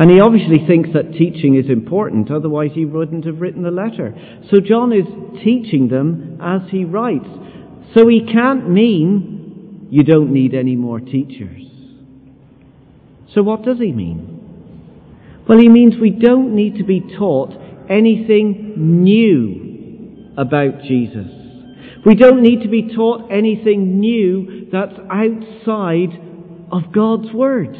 And 0.00 0.10
he 0.10 0.20
obviously 0.20 0.64
thinks 0.66 0.90
that 0.94 1.12
teaching 1.12 1.56
is 1.56 1.68
important, 1.68 2.30
otherwise 2.30 2.70
he 2.72 2.86
wouldn't 2.86 3.26
have 3.26 3.40
written 3.40 3.62
the 3.62 3.70
letter. 3.70 4.14
So 4.50 4.60
John 4.60 4.92
is 4.92 5.06
teaching 5.44 5.88
them 5.88 6.38
as 6.40 6.70
he 6.70 6.84
writes. 6.84 7.28
So 7.94 8.06
he 8.08 8.24
can't 8.24 8.70
mean 8.70 9.37
you 9.90 10.04
don't 10.04 10.32
need 10.32 10.54
any 10.54 10.76
more 10.76 11.00
teachers. 11.00 11.62
So 13.34 13.42
what 13.42 13.62
does 13.62 13.78
he 13.78 13.92
mean? 13.92 15.44
Well, 15.48 15.58
he 15.58 15.68
means 15.68 15.94
we 16.00 16.10
don't 16.10 16.54
need 16.54 16.76
to 16.76 16.84
be 16.84 17.00
taught 17.18 17.52
anything 17.88 19.02
new 19.02 20.34
about 20.36 20.82
Jesus. 20.82 21.26
We 22.04 22.14
don't 22.14 22.42
need 22.42 22.62
to 22.62 22.68
be 22.68 22.94
taught 22.94 23.30
anything 23.32 23.98
new 23.98 24.68
that's 24.70 24.98
outside 25.10 26.10
of 26.70 26.92
God's 26.92 27.32
Word. 27.32 27.76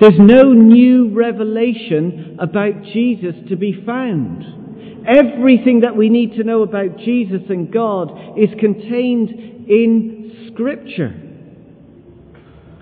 There's 0.00 0.18
no 0.18 0.52
new 0.52 1.10
revelation 1.10 2.38
about 2.40 2.82
Jesus 2.92 3.34
to 3.48 3.56
be 3.56 3.82
found. 3.84 4.61
Everything 5.06 5.80
that 5.80 5.96
we 5.96 6.08
need 6.08 6.34
to 6.36 6.44
know 6.44 6.62
about 6.62 6.98
Jesus 6.98 7.42
and 7.48 7.72
God 7.72 8.38
is 8.38 8.50
contained 8.58 9.30
in 9.68 10.50
Scripture. 10.52 11.18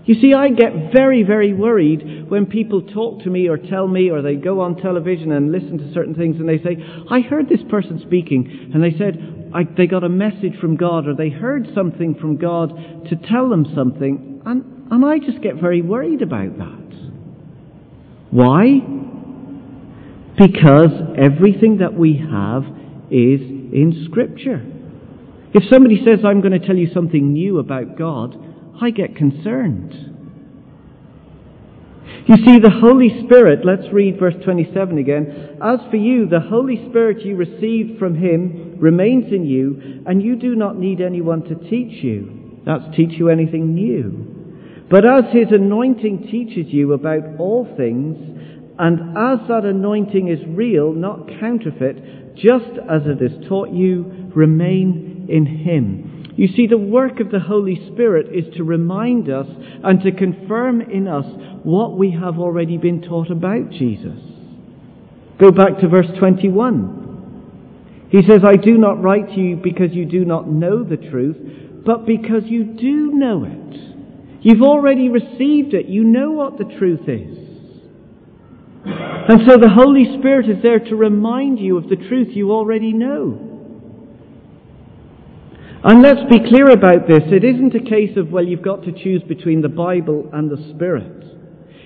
You 0.05 0.21
see, 0.21 0.35
I 0.35 0.49
get 0.49 0.93
very, 0.93 1.23
very 1.23 1.53
worried 1.53 2.29
when 2.29 2.47
people 2.47 2.83
talk 2.83 3.23
to 3.23 3.31
me 3.31 3.49
or 3.49 3.57
tell 3.57 3.87
me 3.87 4.11
or 4.11 4.23
they 4.23 4.35
go 4.35 4.61
on 4.61 4.77
television 4.77 5.31
and 5.31 5.53
listen 5.53 5.79
to 5.79 5.93
certain 5.95 6.15
things 6.15 6.37
and 6.41 6.49
they 6.49 6.59
say, 6.59 6.77
I 7.11 7.21
heard 7.21 7.49
this 7.49 7.61
person 7.69 8.03
speaking 8.05 8.71
and 8.75 8.83
they 8.83 8.97
said, 8.99 9.51
I, 9.55 9.65
they 9.77 9.87
got 9.87 10.05
a 10.05 10.09
message 10.09 10.59
from 10.61 10.77
God 10.77 11.07
or 11.07 11.15
they 11.15 11.29
heard 11.29 11.69
something 11.75 12.15
from 12.15 12.37
God 12.37 12.71
to 13.09 13.17
tell 13.17 13.49
them 13.49 13.67
something, 13.75 14.43
and, 14.47 14.89
and 14.91 15.05
I 15.05 15.19
just 15.19 15.43
get 15.43 15.57
very 15.57 15.83
worried 15.83 16.23
about 16.23 16.57
that. 16.59 17.11
Why? 18.31 18.79
Because 20.41 20.91
everything 21.19 21.79
that 21.79 21.93
we 21.93 22.17
have 22.17 22.65
is 23.11 23.43
in 23.43 24.07
Scripture. 24.09 24.65
If 25.53 25.65
somebody 25.71 26.03
says, 26.03 26.25
I'm 26.25 26.41
going 26.41 26.59
to 26.59 26.67
tell 26.67 26.77
you 26.77 26.89
something 26.95 27.35
new 27.35 27.59
about 27.59 27.99
God, 27.99 28.39
I 28.81 28.89
get 28.89 29.17
concerned. 29.17 29.93
You 32.27 32.37
see, 32.37 32.59
the 32.59 32.71
Holy 32.71 33.23
Spirit, 33.25 33.67
let's 33.67 33.93
read 33.93 34.19
verse 34.19 34.35
27 34.43 34.97
again. 34.97 35.59
As 35.63 35.81
for 35.91 35.97
you, 35.97 36.27
the 36.27 36.41
Holy 36.41 36.89
Spirit 36.89 37.21
you 37.23 37.37
received 37.37 37.99
from 37.99 38.15
Him 38.15 38.77
remains 38.79 39.33
in 39.33 39.45
you, 39.45 40.03
and 40.07 40.23
you 40.23 40.37
do 40.37 40.55
not 40.55 40.79
need 40.79 41.03
anyone 41.03 41.43
to 41.45 41.55
teach 41.55 42.03
you. 42.03 42.63
That's 42.65 42.85
teach 42.97 43.19
you 43.19 43.29
anything 43.29 43.75
new. 43.75 44.87
But 44.91 45.05
as 45.05 45.25
His 45.33 45.49
anointing 45.51 46.29
teaches 46.31 46.73
you 46.73 46.95
about 46.95 47.39
all 47.39 47.69
things, 47.77 48.17
and 48.81 49.11
as 49.11 49.47
that 49.49 49.67
anointing 49.67 50.29
is 50.29 50.41
real, 50.49 50.95
not 50.95 51.29
counterfeit, 51.39 52.35
just 52.35 52.79
as 52.89 53.03
it 53.05 53.21
is 53.21 53.47
taught 53.47 53.69
you, 53.69 54.31
remain 54.35 55.27
in 55.29 55.45
Him. 55.45 56.33
You 56.35 56.49
see, 56.49 56.67
the 56.67 56.79
work 56.79 57.21
of 57.21 57.31
the 57.31 57.41
Holy 57.41 57.77
Spirit 57.93 58.35
is 58.35 58.55
to 58.57 58.65
remind 58.65 59.29
us 59.29 59.47
and 59.85 60.01
to 60.01 60.13
confirm 60.13 60.81
in 60.81 61.09
us 61.09 61.27
what 61.63 61.99
we 61.99 62.13
have 62.13 62.39
already 62.39 62.79
been 62.79 63.03
taught 63.03 63.31
about 63.31 63.69
Jesus. 63.71 64.19
Go 65.39 65.51
back 65.51 65.81
to 65.81 65.89
verse 65.89 66.09
21. 66.19 68.09
He 68.11 68.23
says, 68.23 68.41
I 68.47 68.57
do 68.57 68.79
not 68.79 69.03
write 69.03 69.29
to 69.29 69.41
you 69.41 69.57
because 69.57 69.93
you 69.93 70.07
do 70.07 70.25
not 70.25 70.49
know 70.49 70.85
the 70.85 70.97
truth, 70.97 71.37
but 71.85 72.07
because 72.07 72.45
you 72.47 72.65
do 72.65 73.13
know 73.13 73.45
it. 73.45 74.41
You've 74.41 74.63
already 74.63 75.11
received 75.11 75.75
it. 75.75 75.85
You 75.85 76.03
know 76.03 76.31
what 76.31 76.57
the 76.57 76.65
truth 76.79 77.07
is. 77.07 77.50
And 78.85 79.41
so 79.47 79.57
the 79.59 79.69
Holy 79.69 80.19
Spirit 80.19 80.49
is 80.49 80.63
there 80.63 80.79
to 80.79 80.97
remind 80.97 81.59
you 81.59 81.77
of 81.77 81.89
the 81.89 81.97
truth 81.97 82.29
you 82.31 82.53
already 82.53 82.93
know. 82.93 83.47
And 85.83 86.03
let's 86.03 86.21
be 86.31 86.49
clear 86.49 86.71
about 86.71 87.09
this. 87.09 87.23
It 87.27 87.45
isn't 87.45 87.75
a 87.75 87.89
case 87.89 88.17
of, 88.17 88.31
well, 88.31 88.45
you've 88.45 88.63
got 88.63 88.85
to 88.85 88.93
choose 88.93 89.23
between 89.23 89.63
the 89.63 89.69
Bible 89.69 90.29
and 90.33 90.51
the 90.51 90.73
Spirit. 90.75 91.25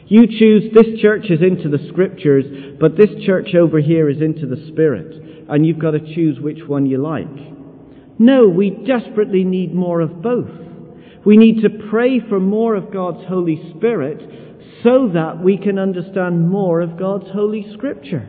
You 0.07 0.27
choose, 0.27 0.73
this 0.75 1.01
church 1.01 1.27
is 1.31 1.41
into 1.41 1.69
the 1.69 1.89
Scriptures, 1.89 2.77
but 2.81 2.97
this 2.97 3.11
church 3.25 3.55
over 3.55 3.81
here 3.81 4.11
is 4.11 4.21
into 4.21 4.47
the 4.47 4.69
Spirit. 4.73 5.47
And 5.49 5.67
you've 5.67 5.79
got 5.79 5.93
to 5.93 6.15
choose 6.15 6.41
which 6.41 6.61
one 6.67 6.87
you 6.87 6.99
like. 6.99 7.27
No, 8.19 8.49
we 8.49 8.71
desperately 8.71 9.45
need 9.45 9.75
more 9.75 10.01
of 10.01 10.23
both. 10.23 10.51
We 11.25 11.37
need 11.37 11.63
to 11.63 11.89
pray 11.91 12.21
for 12.21 12.39
more 12.39 12.75
of 12.75 12.93
God's 12.93 13.27
Holy 13.27 13.73
Spirit 13.77 14.54
so 14.85 15.09
that 15.13 15.43
we 15.43 15.57
can 15.57 15.79
understand 15.79 16.49
more 16.49 16.81
of 16.83 16.99
God's 16.99 17.31
Holy 17.33 17.67
Scripture. 17.73 18.29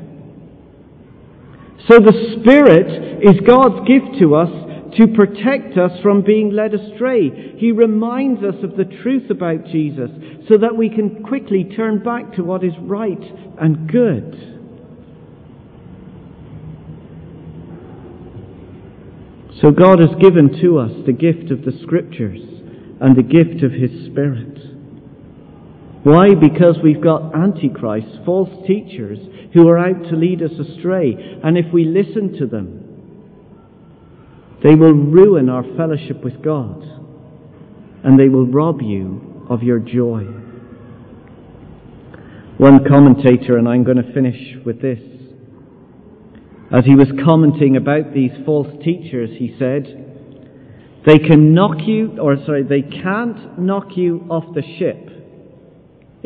So 1.87 1.99
the 1.99 2.37
Spirit 2.39 3.21
is 3.21 3.45
God's 3.45 3.85
gift 3.87 4.17
to 4.19 4.35
us 4.35 4.49
to 4.97 5.07
protect 5.07 5.77
us 5.77 5.91
from 6.01 6.23
being 6.23 6.51
led 6.51 6.73
astray. 6.73 7.53
He 7.57 7.71
reminds 7.73 8.41
us 8.41 8.55
of 8.63 8.77
the 8.77 8.85
truth 8.85 9.29
about 9.29 9.65
Jesus 9.65 10.09
so 10.47 10.57
that 10.57 10.75
we 10.75 10.89
can 10.89 11.21
quickly 11.21 11.65
turn 11.75 12.01
back 12.01 12.33
to 12.35 12.43
what 12.43 12.63
is 12.63 12.73
right 12.81 13.21
and 13.59 13.91
good. 13.91 14.53
So 19.61 19.71
God 19.71 19.99
has 19.99 20.15
given 20.21 20.61
to 20.61 20.79
us 20.79 20.91
the 21.05 21.13
gift 21.13 21.51
of 21.51 21.65
the 21.65 21.77
Scriptures 21.83 22.41
and 23.01 23.17
the 23.17 23.23
gift 23.23 23.63
of 23.63 23.71
His 23.71 24.05
Spirit. 24.05 24.74
Why? 26.05 26.35
Because 26.39 26.77
we've 26.83 27.01
got 27.01 27.33
antichrists, 27.33 28.19
false 28.27 28.51
teachers, 28.67 29.17
who 29.55 29.67
are 29.67 29.79
out 29.79 30.03
to 30.11 30.15
lead 30.15 30.43
us 30.43 30.51
astray. 30.51 31.39
And 31.43 31.57
if 31.57 31.73
we 31.73 31.83
listen 31.83 32.37
to 32.37 32.45
them, 32.45 32.83
they 34.63 34.75
will 34.75 34.93
ruin 34.93 35.49
our 35.49 35.63
fellowship 35.75 36.23
with 36.23 36.43
God. 36.43 36.83
And 38.03 38.19
they 38.19 38.29
will 38.29 38.45
rob 38.45 38.83
you 38.83 39.47
of 39.49 39.63
your 39.63 39.79
joy. 39.79 40.25
One 42.59 42.85
commentator, 42.87 43.57
and 43.57 43.67
I'm 43.67 43.83
going 43.83 43.97
to 43.97 44.13
finish 44.13 44.63
with 44.63 44.83
this, 44.83 44.99
as 46.71 46.85
he 46.85 46.93
was 46.93 47.07
commenting 47.25 47.77
about 47.77 48.13
these 48.13 48.29
false 48.45 48.67
teachers, 48.83 49.31
he 49.39 49.55
said, 49.57 50.03
they 51.03 51.17
can 51.17 51.55
knock 51.55 51.77
you, 51.79 52.19
or 52.21 52.37
sorry, 52.45 52.61
they 52.61 52.83
can't 52.83 53.57
knock 53.57 53.97
you 53.97 54.27
off 54.29 54.53
the 54.53 54.61
ship 54.77 55.14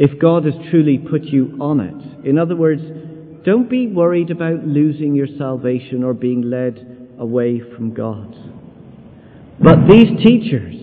if 0.01 0.17
God 0.17 0.45
has 0.45 0.53
truly 0.71 0.97
put 0.97 1.23
you 1.23 1.57
on 1.59 1.81
it. 1.81 2.25
In 2.25 2.37
other 2.37 2.55
words, 2.55 2.81
don't 3.43 3.69
be 3.69 3.85
worried 3.87 4.31
about 4.31 4.63
losing 4.63 5.13
your 5.13 5.27
salvation 5.37 6.05
or 6.05 6.13
being 6.13 6.43
led 6.43 7.09
away 7.19 7.59
from 7.75 7.93
God. 7.93 8.33
But 9.61 9.89
these 9.89 10.07
teachers, 10.25 10.77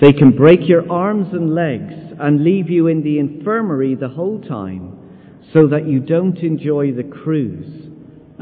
they 0.00 0.14
can 0.14 0.34
break 0.34 0.60
your 0.66 0.90
arms 0.90 1.28
and 1.32 1.54
legs 1.54 1.92
and 2.18 2.42
leave 2.42 2.70
you 2.70 2.86
in 2.86 3.02
the 3.02 3.18
infirmary 3.18 3.94
the 3.94 4.08
whole 4.08 4.40
time 4.40 4.96
so 5.52 5.66
that 5.66 5.86
you 5.86 6.00
don't 6.00 6.38
enjoy 6.38 6.92
the 6.92 7.04
cruise 7.04 7.90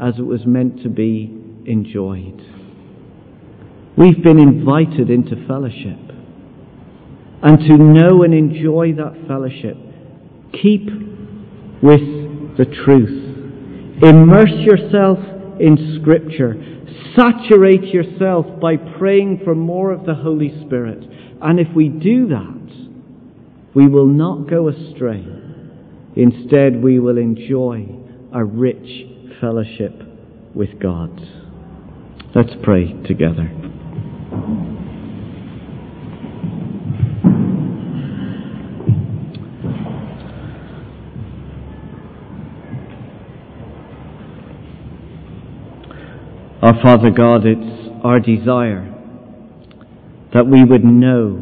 as 0.01 0.13
it 0.17 0.25
was 0.25 0.45
meant 0.45 0.83
to 0.83 0.89
be 0.89 1.35
enjoyed. 1.65 2.41
We've 3.97 4.23
been 4.23 4.39
invited 4.39 5.09
into 5.09 5.45
fellowship. 5.47 5.99
And 7.43 7.59
to 7.59 7.77
know 7.77 8.23
and 8.23 8.33
enjoy 8.33 8.93
that 8.93 9.27
fellowship 9.27 9.75
Keep 10.53 10.87
with 11.81 12.01
the 12.57 12.65
truth. 12.85 14.03
Immerse 14.03 14.51
yourself 14.51 15.19
in 15.59 15.99
Scripture. 16.01 16.55
Saturate 17.15 17.85
yourself 17.85 18.45
by 18.59 18.77
praying 18.77 19.41
for 19.43 19.55
more 19.55 19.91
of 19.91 20.05
the 20.05 20.15
Holy 20.15 20.53
Spirit. 20.65 21.03
And 21.41 21.59
if 21.59 21.67
we 21.75 21.89
do 21.89 22.27
that, 22.27 22.57
we 23.75 23.87
will 23.87 24.07
not 24.07 24.49
go 24.49 24.69
astray. 24.69 25.25
Instead, 26.15 26.81
we 26.81 26.99
will 26.99 27.17
enjoy 27.17 27.87
a 28.33 28.43
rich 28.43 29.05
fellowship 29.39 29.93
with 30.55 30.79
God. 30.79 31.11
Let's 32.35 32.53
pray 32.63 32.93
together. 33.03 33.51
Our 46.59 46.73
Father 46.81 47.11
God, 47.11 47.45
it's 47.45 48.03
our 48.03 48.19
desire 48.19 48.91
that 50.33 50.47
we 50.47 50.63
would 50.63 50.83
know 50.83 51.37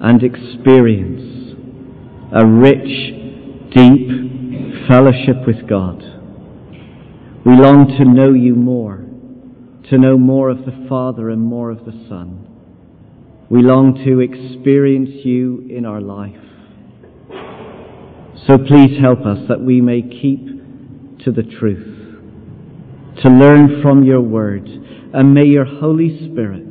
and 0.00 0.24
experience 0.24 1.54
a 2.34 2.44
rich, 2.44 3.70
deep 3.72 4.88
fellowship 4.88 5.46
with 5.46 5.68
God. 5.68 6.02
We 7.44 7.54
long 7.54 7.94
to 7.96 8.04
know 8.04 8.32
you 8.32 8.56
more, 8.56 9.04
to 9.88 9.98
know 9.98 10.18
more 10.18 10.48
of 10.48 10.64
the 10.64 10.86
Father 10.88 11.30
and 11.30 11.40
more 11.40 11.70
of 11.70 11.84
the 11.84 12.06
Son. 12.08 12.44
We 13.48 13.62
long 13.62 14.02
to 14.04 14.18
experience 14.18 15.24
you 15.24 15.64
in 15.70 15.86
our 15.86 16.00
life. 16.00 16.34
So 18.48 18.58
please 18.58 18.98
help 19.00 19.20
us 19.20 19.46
that 19.48 19.60
we 19.60 19.80
may 19.80 20.02
keep 20.02 21.20
to 21.20 21.30
the 21.30 21.44
truth 21.44 21.95
to 23.22 23.28
learn 23.28 23.80
from 23.82 24.04
your 24.04 24.20
word. 24.20 24.66
And 24.66 25.32
may 25.32 25.46
your 25.46 25.64
Holy 25.64 26.30
Spirit 26.30 26.70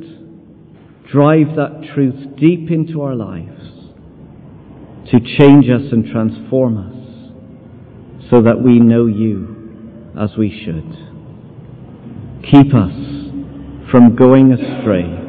drive 1.10 1.56
that 1.56 1.90
truth 1.94 2.36
deep 2.36 2.70
into 2.70 3.02
our 3.02 3.14
lives 3.14 3.62
to 5.10 5.18
change 5.38 5.66
us 5.70 5.92
and 5.92 6.06
transform 6.06 6.78
us 6.78 8.28
so 8.30 8.42
that 8.42 8.60
we 8.60 8.78
know 8.78 9.06
you 9.06 10.12
as 10.20 10.30
we 10.36 10.50
should. 10.64 10.90
Keep 12.50 12.74
us 12.74 13.90
from 13.90 14.14
going 14.16 14.52
astray. 14.52 15.24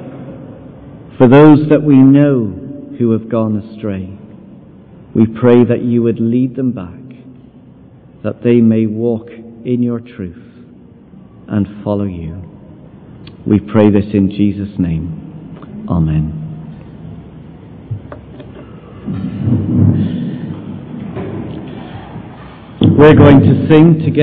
For 1.18 1.28
those 1.28 1.70
that 1.70 1.84
we 1.84 1.96
know 1.96 2.96
who 3.00 3.12
have 3.12 3.30
gone 3.30 3.58
astray, 3.58 4.18
we 5.16 5.26
pray 5.40 5.64
that 5.64 5.84
you 5.84 6.04
would 6.04 6.20
lead 6.20 6.56
them 6.56 6.72
back, 6.72 6.94
that 8.24 8.44
they 8.44 8.62
may 8.62 8.86
walk 8.86 9.30
in 9.30 9.82
your 9.82 10.00
truth 10.00 10.48
and 11.48 11.84
follow 11.84 12.06
you. 12.06 12.42
We 13.46 13.60
pray 13.60 13.90
this 13.90 14.06
in 14.14 14.30
Jesus' 14.30 14.78
name. 14.78 15.86
Amen. 15.90 16.44
We're 22.98 23.16
going 23.16 23.40
to 23.42 23.68
sing 23.70 24.02
together. 24.04 24.18